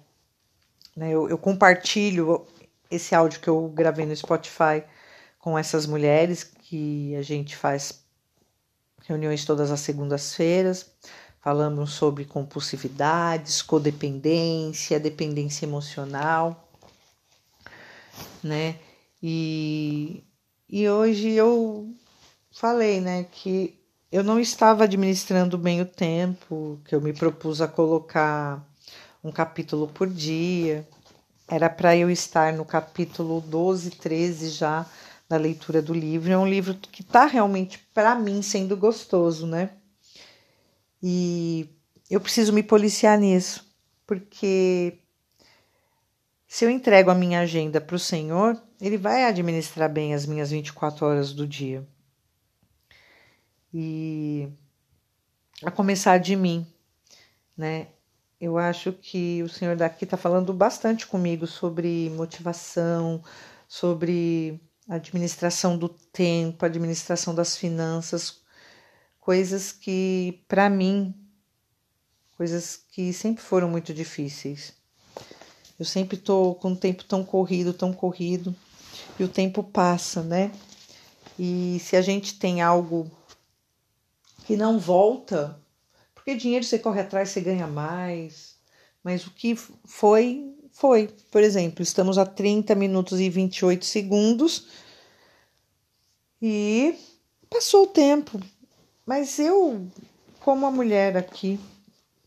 né? 0.93 1.09
Eu, 1.09 1.29
eu 1.29 1.37
compartilho 1.37 2.45
esse 2.89 3.15
áudio 3.15 3.39
que 3.39 3.47
eu 3.47 3.69
gravei 3.69 4.05
no 4.05 4.13
Spotify 4.13 4.83
com 5.39 5.57
essas 5.57 5.85
mulheres 5.85 6.43
que 6.43 7.15
a 7.15 7.21
gente 7.21 7.55
faz 7.55 8.00
reuniões 9.07 9.45
todas 9.45 9.71
as 9.71 9.79
segundas-feiras. 9.79 10.91
Falamos 11.41 11.93
sobre 11.93 12.25
compulsividades, 12.25 13.61
codependência, 13.61 14.99
dependência 14.99 15.65
emocional, 15.65 16.69
né? 18.43 18.77
E, 19.21 20.23
e 20.69 20.87
hoje 20.87 21.31
eu 21.31 21.91
falei, 22.51 23.01
né, 23.01 23.25
que 23.31 23.79
eu 24.11 24.23
não 24.23 24.39
estava 24.39 24.83
administrando 24.83 25.57
bem 25.57 25.81
o 25.81 25.85
tempo, 25.85 26.79
que 26.85 26.93
eu 26.93 27.01
me 27.01 27.13
propus 27.13 27.61
a 27.61 27.67
colocar 27.67 28.63
um 29.23 29.31
capítulo 29.31 29.87
por 29.87 30.09
dia. 30.09 30.87
Era 31.47 31.69
para 31.69 31.95
eu 31.95 32.09
estar 32.09 32.53
no 32.53 32.65
capítulo 32.65 33.41
12, 33.41 33.91
13 33.91 34.49
já 34.49 34.85
da 35.31 35.37
leitura 35.37 35.81
do 35.81 35.93
livro. 35.93 36.29
É 36.29 36.37
um 36.37 36.47
livro 36.47 36.75
que 36.75 37.01
está 37.01 37.25
realmente, 37.25 37.79
para 37.93 38.13
mim, 38.15 38.41
sendo 38.41 38.75
gostoso, 38.75 39.47
né? 39.47 39.71
E 41.01 41.69
eu 42.09 42.19
preciso 42.19 42.51
me 42.51 42.61
policiar 42.61 43.17
nisso, 43.17 43.65
porque 44.05 44.99
se 46.45 46.65
eu 46.65 46.69
entrego 46.69 47.09
a 47.09 47.15
minha 47.15 47.39
agenda 47.39 47.79
para 47.79 47.95
o 47.95 47.99
Senhor, 47.99 48.61
Ele 48.81 48.97
vai 48.97 49.23
administrar 49.23 49.89
bem 49.89 50.13
as 50.13 50.25
minhas 50.25 50.51
24 50.51 51.05
horas 51.05 51.31
do 51.31 51.47
dia. 51.47 51.87
E 53.73 54.49
a 55.63 55.71
começar 55.71 56.17
de 56.17 56.35
mim, 56.35 56.67
né? 57.55 57.87
Eu 58.39 58.57
acho 58.57 58.91
que 58.91 59.41
o 59.43 59.47
Senhor 59.47 59.77
daqui 59.77 60.03
está 60.03 60.17
falando 60.17 60.53
bastante 60.53 61.07
comigo 61.07 61.47
sobre 61.47 62.09
motivação, 62.09 63.23
sobre 63.65 64.59
administração 64.87 65.77
do 65.77 65.89
tempo, 65.89 66.65
administração 66.65 67.33
das 67.33 67.55
finanças, 67.55 68.41
coisas 69.19 69.71
que, 69.71 70.43
para 70.47 70.69
mim, 70.69 71.13
coisas 72.35 72.75
que 72.91 73.13
sempre 73.13 73.43
foram 73.43 73.69
muito 73.69 73.93
difíceis. 73.93 74.73
Eu 75.77 75.85
sempre 75.85 76.17
tô 76.17 76.55
com 76.55 76.73
o 76.73 76.77
tempo 76.77 77.03
tão 77.03 77.23
corrido, 77.23 77.73
tão 77.73 77.93
corrido, 77.93 78.55
e 79.19 79.23
o 79.23 79.29
tempo 79.29 79.63
passa, 79.63 80.21
né? 80.21 80.51
E 81.37 81.79
se 81.79 81.95
a 81.95 82.01
gente 82.01 82.37
tem 82.37 82.61
algo 82.61 83.09
que 84.45 84.55
não 84.55 84.79
volta, 84.79 85.59
porque 86.13 86.35
dinheiro 86.35 86.65
você 86.65 86.77
corre 86.77 87.01
atrás, 87.01 87.29
você 87.29 87.41
ganha 87.41 87.67
mais, 87.67 88.57
mas 89.03 89.25
o 89.25 89.31
que 89.31 89.55
foi, 89.55 90.55
foi. 90.81 91.09
Por 91.29 91.43
exemplo, 91.43 91.83
estamos 91.83 92.17
a 92.17 92.25
30 92.25 92.73
minutos 92.73 93.19
e 93.19 93.29
28 93.29 93.85
segundos 93.85 94.65
e 96.41 96.95
passou 97.47 97.83
o 97.83 97.87
tempo. 97.87 98.41
Mas 99.05 99.37
eu, 99.37 99.87
como 100.39 100.65
a 100.65 100.71
mulher 100.71 101.15
aqui, 101.15 101.59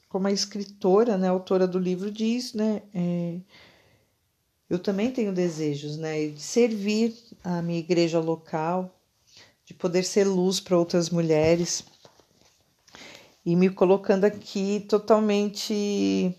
como 0.08 0.28
a 0.28 0.32
escritora, 0.32 1.18
né, 1.18 1.28
autora 1.28 1.66
do 1.66 1.80
livro 1.80 2.12
diz, 2.12 2.54
né, 2.54 2.82
é, 2.94 3.38
eu 4.70 4.78
também 4.78 5.10
tenho 5.10 5.32
desejos, 5.32 5.96
né, 5.96 6.28
de 6.28 6.40
servir 6.40 7.12
a 7.42 7.60
minha 7.60 7.80
igreja 7.80 8.20
local, 8.20 8.96
de 9.66 9.74
poder 9.74 10.04
ser 10.04 10.28
luz 10.28 10.60
para 10.60 10.78
outras 10.78 11.10
mulheres 11.10 11.84
e 13.44 13.56
me 13.56 13.68
colocando 13.68 14.24
aqui 14.24 14.86
totalmente 14.88 16.38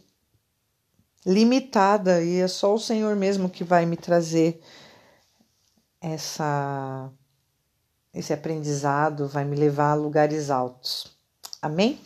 limitada 1.25 2.21
e 2.21 2.39
é 2.39 2.47
só 2.47 2.73
o 2.73 2.79
Senhor 2.79 3.15
mesmo 3.15 3.49
que 3.49 3.63
vai 3.63 3.85
me 3.85 3.97
trazer 3.97 4.61
essa 5.99 7.11
esse 8.13 8.31
aprendizado, 8.31 9.27
vai 9.27 9.43
me 9.43 9.57
levar 9.57 9.91
a 9.91 9.95
lugares 9.95 10.49
altos. 10.49 11.17
Amém? 11.61 11.99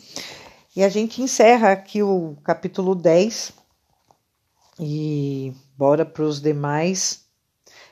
E 0.74 0.82
a 0.82 0.88
gente 0.88 1.22
encerra 1.22 1.70
aqui 1.70 2.02
o 2.02 2.36
capítulo 2.42 2.96
10 2.96 3.52
e 4.80 5.52
bora 5.76 6.04
para 6.04 6.24
os 6.24 6.40
demais. 6.40 7.26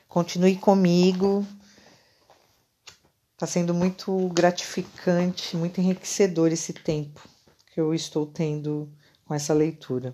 Continue 0.07 0.57
comigo. 0.57 1.45
Está 3.33 3.47
sendo 3.47 3.73
muito 3.73 4.27
gratificante, 4.29 5.55
muito 5.55 5.79
enriquecedor 5.79 6.51
esse 6.51 6.73
tempo 6.73 7.21
que 7.73 7.79
eu 7.79 7.93
estou 7.93 8.25
tendo 8.25 8.91
com 9.23 9.33
essa 9.33 9.53
leitura. 9.53 10.13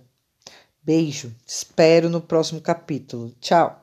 Beijo, 0.86 1.32
espero 1.48 2.10
no 2.10 2.22
próximo 2.22 2.62
capítulo. 2.62 3.34
Tchau! 3.42 3.82